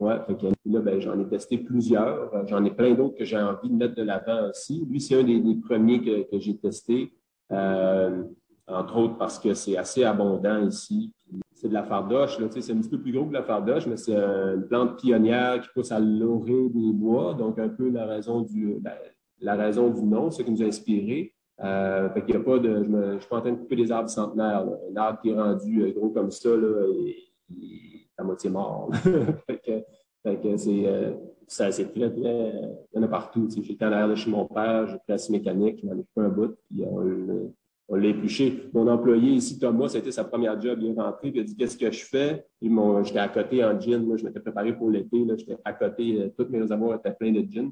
ouais. 0.00 0.18
là, 0.66 0.80
ben, 0.80 1.00
j'en 1.00 1.18
ai 1.20 1.28
testé 1.28 1.58
plusieurs. 1.58 2.46
J'en 2.48 2.64
ai 2.64 2.72
plein 2.72 2.94
d'autres 2.94 3.16
que 3.16 3.24
j'ai 3.24 3.38
envie 3.38 3.70
de 3.70 3.74
mettre 3.74 3.94
de 3.94 4.02
l'avant 4.02 4.48
aussi. 4.48 4.84
Lui, 4.90 5.00
c'est 5.00 5.20
un 5.20 5.22
des, 5.22 5.54
premiers 5.54 6.02
que, 6.02 6.38
j'ai 6.40 6.56
testé, 6.56 7.12
euh, 7.52 8.24
entre 8.66 8.96
autres 8.96 9.16
parce 9.16 9.38
que 9.38 9.54
c'est 9.54 9.76
assez 9.76 10.02
abondant 10.02 10.66
ici. 10.66 11.12
C'est 11.54 11.68
de 11.68 11.74
la 11.74 11.84
fardoche. 11.84 12.38
C'est 12.50 12.72
un 12.72 12.78
petit 12.78 12.90
peu 12.90 13.00
plus 13.00 13.12
gros 13.12 13.26
que 13.26 13.32
la 13.32 13.44
fardoche, 13.44 13.86
mais 13.86 13.96
c'est 13.96 14.16
une 14.16 14.66
plante 14.66 14.98
pionnière 14.98 15.60
qui 15.60 15.68
pousse 15.72 15.92
à 15.92 16.00
l'orée 16.00 16.68
des 16.70 16.92
bois. 16.92 17.34
Donc, 17.34 17.60
un 17.60 17.68
peu 17.68 17.88
la 17.90 18.06
raison 18.06 18.40
du, 18.40 18.78
ben, 18.80 18.94
la 19.42 19.56
raison 19.56 19.90
du 19.90 20.02
nom, 20.02 20.30
ce 20.30 20.42
qui 20.42 20.50
nous 20.50 20.62
a 20.62 20.66
inspiré. 20.66 21.34
Euh, 21.62 22.08
fait 22.10 22.24
qu'il 22.24 22.34
y 22.34 22.38
a 22.38 22.40
pas 22.40 22.58
de, 22.58 22.82
je 22.82 22.88
ne 22.88 23.18
suis 23.18 23.28
pas 23.28 23.36
en 23.36 23.40
train 23.40 23.52
de 23.52 23.58
couper 23.58 23.76
des 23.76 23.92
arbres 23.92 24.08
centenaires. 24.08 24.64
Un 24.90 24.96
arbre 24.96 25.20
qui 25.20 25.30
est 25.30 25.34
rendu 25.34 25.82
euh, 25.82 25.92
gros 25.92 26.10
comme 26.10 26.30
ça, 26.30 26.48
là, 26.50 26.86
il, 27.50 28.04
est 28.08 28.20
à 28.20 28.24
moitié 28.24 28.50
mort. 28.50 28.90
fait 29.46 29.58
que, 29.58 29.84
fait 30.22 30.40
que 30.40 30.56
c'est, 30.56 30.86
euh, 30.86 31.12
ça, 31.46 31.70
c'est 31.70 31.92
très, 31.92 32.10
très, 32.10 32.52
il 32.92 32.96
y 32.96 32.98
en 32.98 33.02
a 33.02 33.08
partout. 33.08 33.48
J'étais 33.62 33.84
en 33.84 33.92
arrière 33.92 34.08
de 34.08 34.14
chez 34.14 34.30
mon 34.30 34.46
père, 34.46 34.88
j'ai 34.88 34.96
pris 34.96 35.04
la 35.08 35.16
mécanique, 35.30 35.80
il 35.82 35.86
m'en 35.88 35.92
a 35.92 35.96
coupé 35.96 36.20
un 36.20 36.28
bout, 36.28 36.56
puis 36.68 36.84
on, 36.88 37.96
l'a 37.96 38.08
épluché. 38.08 38.70
Mon 38.72 38.88
employé 38.88 39.32
ici, 39.32 39.58
Thomas, 39.58 39.88
c'était 39.88 40.12
sa 40.12 40.24
première 40.24 40.58
job. 40.58 40.78
Il 40.80 40.92
est 40.92 41.00
rentré, 41.00 41.30
puis 41.30 41.40
il 41.40 41.40
a 41.40 41.44
dit 41.44 41.54
Qu'est-ce 41.54 41.76
que 41.76 41.90
je 41.90 42.04
fais? 42.06 42.46
J'étais 42.62 43.18
à 43.18 43.28
côté 43.28 43.62
en 43.62 43.78
gin. 43.78 44.02
Moi, 44.02 44.16
je 44.16 44.24
m'étais 44.24 44.40
préparé 44.40 44.74
pour 44.74 44.88
l'été. 44.90 45.26
J'étais 45.36 45.58
à 45.62 45.74
côté, 45.74 46.32
toutes 46.36 46.48
mes 46.48 46.72
avoirs 46.72 46.98
étaient 46.98 47.12
pleins 47.12 47.32
de 47.32 47.42
gin. 47.46 47.70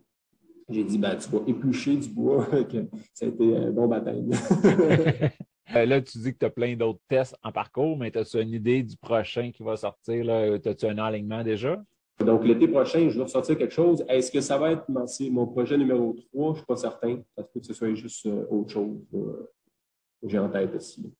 J'ai 0.70 0.84
dit, 0.84 0.98
ben, 0.98 1.16
tu 1.16 1.28
vas 1.30 1.40
éplucher 1.46 1.96
du 1.96 2.08
bois. 2.08 2.46
ça 3.14 3.26
a 3.26 3.28
été 3.28 3.56
un 3.56 3.70
bon 3.70 3.88
baptême. 3.88 4.30
Euh, 5.76 5.86
là, 5.86 6.00
tu 6.00 6.18
dis 6.18 6.32
que 6.32 6.38
tu 6.38 6.44
as 6.46 6.50
plein 6.50 6.74
d'autres 6.74 7.00
tests 7.08 7.36
en 7.44 7.52
parcours, 7.52 7.96
mais 7.96 8.16
as-tu 8.16 8.40
une 8.42 8.52
idée 8.52 8.82
du 8.82 8.96
prochain 8.96 9.52
qui 9.52 9.62
va 9.62 9.76
sortir? 9.76 10.28
As-tu 10.28 10.86
un 10.86 10.98
alignement 10.98 11.44
déjà? 11.44 11.80
Donc, 12.18 12.44
l'été 12.44 12.68
prochain, 12.68 13.08
je 13.08 13.16
vais 13.16 13.22
ressortir 13.22 13.56
quelque 13.56 13.72
chose. 13.72 14.04
Est-ce 14.08 14.30
que 14.30 14.40
ça 14.40 14.58
va 14.58 14.72
être 14.72 14.84
mon, 14.88 15.46
projet 15.46 15.78
numéro 15.78 16.16
3? 16.32 16.46
Je 16.46 16.50
ne 16.50 16.56
suis 16.56 16.66
pas 16.66 16.76
certain. 16.76 17.22
Ça 17.36 17.44
se 17.44 17.48
peut 17.52 17.60
que 17.60 17.66
ce 17.66 17.72
soit 17.72 17.94
juste 17.94 18.26
euh, 18.26 18.46
autre 18.50 18.70
chose 18.70 18.98
que 19.12 20.28
j'ai 20.28 20.38
en 20.38 20.48
tête 20.48 20.74
aussi. 20.74 21.14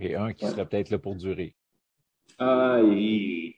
OK, 0.00 0.10
un 0.10 0.32
qui 0.32 0.46
serait 0.46 0.66
peut-être 0.66 0.90
là 0.90 0.98
pour 0.98 1.14
durer. 1.14 1.54
Ah, 2.38 2.80
et 2.82 3.54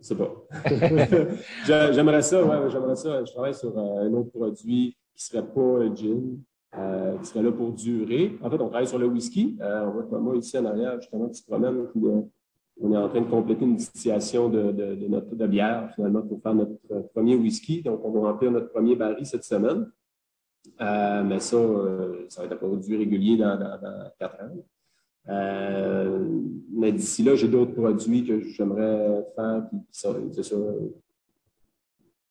c'est 0.00 0.16
pas. 0.16 0.32
j'aimerais 1.92 2.22
ça, 2.22 2.44
ouais, 2.44 2.70
j'aimerais 2.70 2.96
ça. 2.96 3.24
Je 3.24 3.32
travaille 3.32 3.54
sur 3.54 3.76
euh, 3.78 4.06
un 4.06 4.12
autre 4.14 4.30
produit 4.30 4.96
qui 5.14 5.24
serait 5.24 5.46
pas 5.46 5.60
un 5.60 5.94
gin, 5.94 6.38
euh, 6.76 7.18
qui 7.18 7.26
serait 7.26 7.42
là 7.42 7.52
pour 7.52 7.72
durer. 7.72 8.36
En 8.42 8.50
fait, 8.50 8.56
on 8.56 8.68
travaille 8.68 8.86
sur 8.86 8.98
le 8.98 9.06
whisky. 9.06 9.58
Euh, 9.60 9.86
on 9.86 10.02
voit 10.02 10.18
moi 10.18 10.36
ici 10.36 10.58
en 10.58 10.64
arrière, 10.64 11.00
justement, 11.00 11.28
qui 11.28 11.38
se 11.38 11.46
promène. 11.46 11.86
on 12.80 12.92
est 12.92 12.96
en 12.96 13.08
train 13.08 13.20
de 13.20 13.30
compléter 13.30 13.64
une 13.64 13.76
distillation 13.76 14.48
de, 14.48 14.72
de, 14.72 15.06
notre 15.06 15.34
de 15.34 15.46
bière, 15.46 15.92
finalement, 15.94 16.22
pour 16.22 16.40
faire 16.42 16.54
notre 16.54 17.08
premier 17.14 17.36
whisky. 17.36 17.82
Donc, 17.82 18.00
on 18.04 18.10
va 18.10 18.32
remplir 18.32 18.50
notre 18.50 18.70
premier 18.70 18.96
baril 18.96 19.26
cette 19.26 19.44
semaine. 19.44 19.86
mais 20.80 21.38
ça, 21.40 21.58
ça 22.28 22.40
va 22.40 22.46
être 22.46 22.52
un 22.52 22.56
produit 22.56 22.96
régulier 22.96 23.36
dans, 23.36 23.56
dans 23.58 24.10
quatre 24.18 24.42
ans. 24.42 24.56
Euh, 25.28 26.40
mais 26.72 26.92
d'ici 26.92 27.22
là, 27.22 27.34
j'ai 27.34 27.48
d'autres 27.48 27.74
produits 27.74 28.24
que 28.24 28.40
j'aimerais 28.40 29.24
faire 29.34 29.64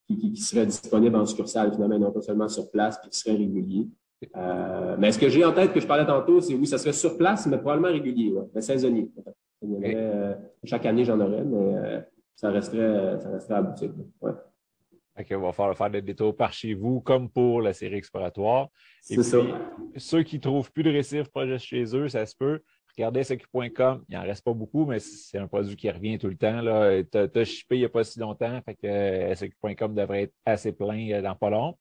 qui, 0.08 0.17
qui, 0.17 0.41
seraient 0.41 0.65
disponibles 0.65 1.15
en 1.15 1.25
succursale, 1.25 1.71
finalement, 1.73 1.99
non 1.99 2.12
pas 2.12 2.21
seulement 2.21 2.47
sur 2.47 2.71
place, 2.71 2.99
puis 2.99 3.10
qui 3.10 3.19
seraient 3.19 3.36
réguliers. 3.36 3.88
Euh, 4.36 4.95
mais 4.97 5.12
ce 5.12 5.19
que 5.19 5.30
j'ai 5.30 5.45
en 5.45 5.54
tête 5.54 5.71
que 5.71 5.80
je 5.80 5.88
parlais 5.88 6.06
tantôt, 6.06 6.41
c'est 6.41 6.56
oui, 6.56 6.65
ça 6.65 6.78
serait 6.78 6.93
sur 6.93 7.17
place, 7.17 7.45
mais 7.45 7.58
probablement 7.58 7.93
régulier, 7.93 8.32
ouais, 8.32 8.45
mais 8.54 8.62
saisonnier. 8.62 9.12
Euh, 9.63 10.34
chaque 10.63 10.86
année, 10.86 11.06
j'en 11.06 11.19
aurais, 11.19 11.43
mais 11.43 12.04
ça 12.36 12.49
resterait, 12.49 13.19
ça 13.19 13.30
resterait 13.30 13.56
à 13.56 13.62
boutique. 13.62 13.91
Ouais. 14.21 14.32
On 15.32 15.39
va 15.39 15.52
faire, 15.52 15.78
faire 15.78 15.89
des 15.89 16.02
détours 16.02 16.36
par 16.36 16.54
chez 16.54 16.73
vous, 16.73 17.02
comme 17.02 17.30
pour 17.30 17.62
la 17.62 17.73
série 17.73 17.95
exploratoire. 17.95 18.69
C'est 19.02 19.21
ça. 19.21 19.39
Ceux 19.97 20.23
qui 20.23 20.38
ne 20.38 20.41
trouvent 20.41 20.71
plus 20.71 20.84
de 20.84 20.89
récifs 20.89 21.30
projet 21.30 21.60
chez 21.60 21.84
eux, 21.95 22.08
ça 22.08 22.25
se 22.25 22.36
peut. 22.36 22.62
Regardez 22.99 23.23
SQ.com, 23.23 24.03
il 24.09 24.17
n'en 24.17 24.23
reste 24.23 24.43
pas 24.43 24.51
beaucoup, 24.51 24.85
mais 24.85 24.99
c'est 24.99 25.38
un 25.38 25.47
produit 25.47 25.77
qui 25.77 25.89
revient 25.89 26.17
tout 26.17 26.27
le 26.27 26.35
temps. 26.35 26.59
Tu 27.09 27.39
as, 27.39 27.43
shippé 27.45 27.77
il 27.77 27.79
n'y 27.79 27.85
a 27.85 27.89
pas 27.89 28.03
si 28.03 28.19
longtemps, 28.19 28.59
fait 28.62 28.75
que 28.75 28.88
euh, 28.88 29.33
SQ.com 29.33 29.95
devrait 29.95 30.23
être 30.23 30.33
assez 30.45 30.73
plein 30.73 31.09
euh, 31.13 31.21
dans 31.21 31.33
pas 31.33 31.49
long. 31.49 31.77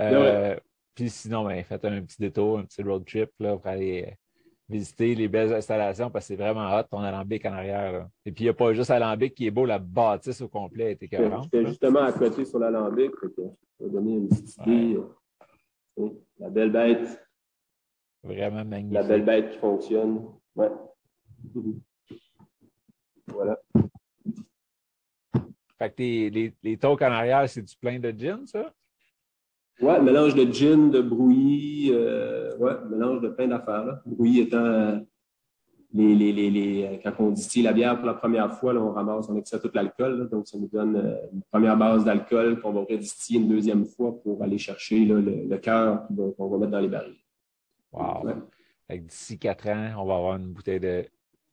Euh, 0.00 0.56
puis 0.92 1.08
sinon, 1.08 1.44
ben, 1.44 1.62
faites 1.62 1.84
un 1.84 2.02
petit 2.02 2.16
détour, 2.18 2.58
un 2.58 2.64
petit 2.64 2.82
road 2.82 3.04
trip 3.06 3.30
là, 3.38 3.56
pour 3.56 3.64
aller 3.68 4.16
visiter 4.68 5.14
les 5.14 5.28
belles 5.28 5.54
installations 5.54 6.10
parce 6.10 6.24
que 6.24 6.34
c'est 6.34 6.42
vraiment 6.42 6.76
hot 6.76 6.82
ton 6.90 6.98
alambic 6.98 7.46
en 7.46 7.52
arrière. 7.52 8.08
Et 8.24 8.32
puis 8.32 8.42
il 8.42 8.46
n'y 8.46 8.50
a 8.50 8.54
pas 8.54 8.72
juste 8.72 8.90
alambic 8.90 9.36
qui 9.36 9.46
est 9.46 9.52
beau, 9.52 9.66
la 9.66 9.78
bâtisse 9.78 10.40
au 10.40 10.48
complet 10.48 10.94
était 10.94 11.08
J'étais 11.12 11.64
justement 11.64 12.00
à 12.00 12.12
côté 12.12 12.44
sur 12.44 12.58
l'alambic, 12.58 13.12
je 13.22 13.84
vais 13.84 13.90
donner 13.90 14.14
une 14.14 14.28
petite 14.28 14.56
idée. 14.66 14.98
La 16.40 16.50
belle 16.50 16.72
bête. 16.72 17.22
Vraiment 18.24 18.64
magnifique. 18.64 18.94
La 18.94 19.04
belle 19.04 19.24
bête 19.24 19.50
qui 19.52 19.58
fonctionne. 19.58 20.26
Ouais. 20.56 20.70
Voilà. 23.28 23.58
Fait 25.78 25.90
que 25.90 25.98
les, 25.98 26.54
les 26.62 26.76
talks 26.78 27.02
en 27.02 27.06
arrière, 27.12 27.48
c'est 27.48 27.60
du 27.62 27.76
plein 27.76 27.98
de 27.98 28.10
gin, 28.16 28.46
ça? 28.46 28.72
Ouais, 29.80 30.00
mélange 30.00 30.34
de 30.34 30.50
gin, 30.50 30.90
de 30.90 31.02
brouillis, 31.02 31.90
euh, 31.92 32.56
ouais, 32.56 32.72
mélange 32.88 33.20
de 33.20 33.28
plein 33.28 33.48
d'affaires. 33.48 34.00
Brouillis 34.06 34.40
étant 34.42 34.64
euh, 34.64 34.98
les, 35.92 36.14
les, 36.14 36.32
les, 36.32 36.50
les, 36.50 37.00
quand 37.02 37.12
on 37.18 37.30
distille 37.30 37.64
la 37.64 37.74
bière 37.74 37.96
pour 37.96 38.06
la 38.06 38.14
première 38.14 38.50
fois, 38.54 38.72
là, 38.72 38.80
on 38.80 38.92
ramasse, 38.92 39.28
on 39.28 39.36
extrait 39.36 39.60
tout 39.60 39.70
l'alcool. 39.74 40.30
Donc, 40.30 40.46
ça 40.46 40.56
nous 40.56 40.68
donne 40.68 40.96
euh, 40.96 41.16
une 41.32 41.42
première 41.50 41.76
base 41.76 42.04
d'alcool 42.04 42.60
qu'on 42.60 42.72
va 42.72 42.80
redistiller 42.88 43.40
une 43.40 43.48
deuxième 43.48 43.84
fois 43.84 44.18
pour 44.22 44.42
aller 44.42 44.56
chercher 44.56 45.04
le, 45.04 45.20
le 45.20 45.58
cœur 45.58 46.06
qu'on 46.38 46.48
va 46.48 46.58
mettre 46.58 46.72
dans 46.72 46.80
les 46.80 46.88
barils. 46.88 47.18
Wow 47.92 48.30
d'ici 48.90 49.38
quatre 49.38 49.68
ans, 49.68 49.94
on 49.98 50.06
va 50.06 50.16
avoir 50.16 50.36
une 50.36 50.52
bouteille 50.52 50.80
de 50.80 51.04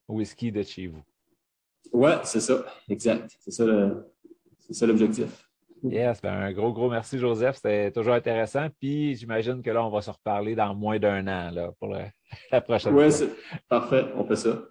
whisky 0.08 0.52
de 0.52 0.64
chez 0.64 0.88
vous. 0.88 1.04
Oui, 1.92 2.12
c'est 2.24 2.40
ça, 2.40 2.66
exact. 2.90 3.36
C'est 3.40 3.52
ça, 3.52 4.86
l'objectif. 4.86 5.50
Yes, 5.84 6.22
ben 6.22 6.34
un 6.34 6.52
gros, 6.54 6.72
gros 6.72 6.90
merci, 6.90 7.20
Joseph. 7.20 7.58
C'était 7.58 7.92
toujours 7.92 8.14
intéressant. 8.14 8.68
Puis 8.80 9.16
j'imagine 9.16 9.62
que 9.62 9.70
là, 9.70 9.86
on 9.86 9.90
va 9.90 10.02
se 10.02 10.10
reparler 10.10 10.56
dans 10.56 10.74
moins 10.74 10.98
d'un 10.98 11.28
an 11.28 11.52
là, 11.52 11.72
pour 11.78 11.90
la 12.52 12.62
prochaine 12.62 12.94
fois. 12.94 13.08
Oui, 13.08 13.30
parfait. 13.68 14.06
On 14.16 14.26
fait 14.26 14.38
ça. 14.38 14.62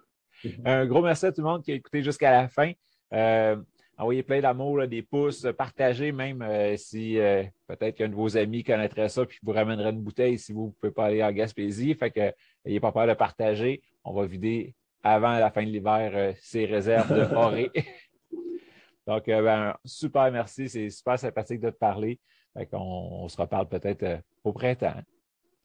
Un 0.65 0.85
gros 0.87 1.01
merci 1.01 1.27
à 1.27 1.31
tout 1.31 1.41
le 1.41 1.47
monde 1.47 1.63
qui 1.63 1.71
a 1.71 1.75
écouté 1.75 2.01
jusqu'à 2.01 2.31
la 2.31 2.47
fin. 2.47 2.71
Euh, 3.13 3.57
envoyez 3.97 4.23
plein 4.23 4.41
d'amour, 4.41 4.87
des 4.87 5.01
pouces, 5.01 5.47
partagez 5.57 6.11
même 6.11 6.41
euh, 6.41 6.75
si 6.77 7.19
euh, 7.19 7.43
peut-être 7.67 7.95
qu'un 7.95 8.09
de 8.09 8.15
vos 8.15 8.37
amis 8.37 8.63
connaîtrait 8.63 9.09
ça 9.09 9.25
puis 9.25 9.39
vous 9.43 9.51
ramènerait 9.51 9.91
une 9.91 10.01
bouteille 10.01 10.37
si 10.37 10.53
vous 10.53 10.67
ne 10.67 10.71
pouvez 10.71 10.91
pas 10.91 11.05
aller 11.05 11.23
en 11.23 11.31
Gaspésie. 11.31 11.93
Fait 11.95 12.11
que 12.11 12.33
n'ayez 12.65 12.79
pas 12.79 12.91
peur 12.91 13.07
de 13.07 13.13
partager. 13.13 13.81
On 14.03 14.13
va 14.13 14.25
vider 14.25 14.73
avant 15.03 15.37
la 15.37 15.51
fin 15.51 15.63
de 15.63 15.69
l'hiver 15.69 16.33
ces 16.39 16.65
réserves 16.65 17.17
de 17.17 17.25
forêt. 17.33 17.71
Donc, 19.07 19.25
ben, 19.25 19.75
super 19.83 20.31
merci. 20.31 20.69
C'est 20.69 20.89
super 20.89 21.19
sympathique 21.19 21.59
de 21.59 21.69
te 21.69 21.77
parler. 21.77 22.19
Fait 22.53 22.65
qu'on 22.67 22.77
on 22.79 23.27
se 23.27 23.37
reparle 23.37 23.67
peut-être 23.67 24.21
au 24.43 24.53
printemps. 24.53 25.01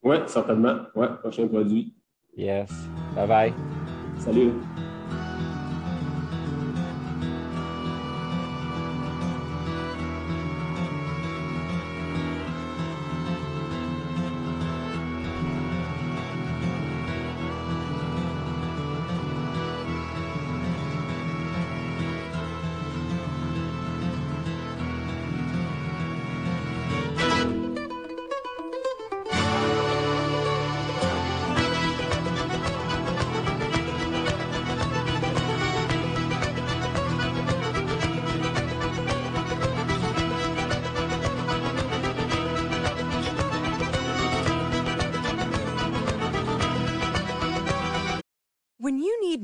Oui, 0.03 0.17
certainement. 0.27 0.81
Oui, 0.95 1.07
prochain 1.21 1.47
produit. 1.47 1.95
Yes. 2.35 2.69
Bye 3.15 3.27
bye. 3.27 3.53
Salut. 4.17 4.51